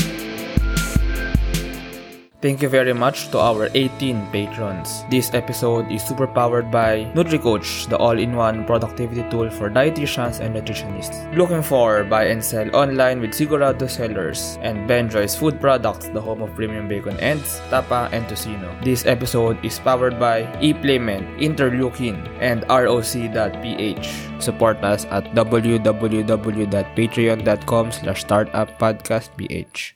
Thank 2.40 2.64
you 2.64 2.72
very 2.72 2.96
much 2.96 3.28
to 3.36 3.38
our 3.38 3.68
18 3.74 4.32
patrons. 4.32 5.04
This 5.10 5.34
episode 5.36 5.92
is 5.92 6.02
super 6.02 6.26
powered 6.26 6.70
by 6.72 7.04
NutriCoach, 7.12 7.90
the 7.92 7.98
all-in-one 7.98 8.64
productivity 8.64 9.28
tool 9.28 9.50
for 9.50 9.68
dietitians 9.68 10.40
and 10.40 10.56
nutritionists. 10.56 11.20
Looking 11.36 11.60
for 11.60 12.02
buy 12.04 12.28
and 12.32 12.42
sell 12.42 12.74
online 12.74 13.20
with 13.20 13.32
Sigurado 13.36 13.90
sellers 13.90 14.56
and 14.62 14.88
Benjoy's 14.88 15.36
food 15.36 15.60
products, 15.60 16.08
the 16.08 16.20
home 16.20 16.40
of 16.40 16.54
premium 16.56 16.88
bacon 16.88 17.20
ends, 17.20 17.60
tapa, 17.68 18.08
and 18.10 18.24
tocino. 18.24 18.72
This 18.82 19.04
episode 19.04 19.62
is 19.62 19.78
powered 19.78 20.18
by 20.18 20.44
ePlayment, 20.64 21.28
Interleukin, 21.44 22.24
and 22.40 22.64
ROC.ph. 22.72 24.08
Support 24.40 24.82
us 24.82 25.04
at 25.12 25.24
www.patreon.com 25.36 27.92
slash 27.92 28.24
startuppodcastph. 28.24 29.92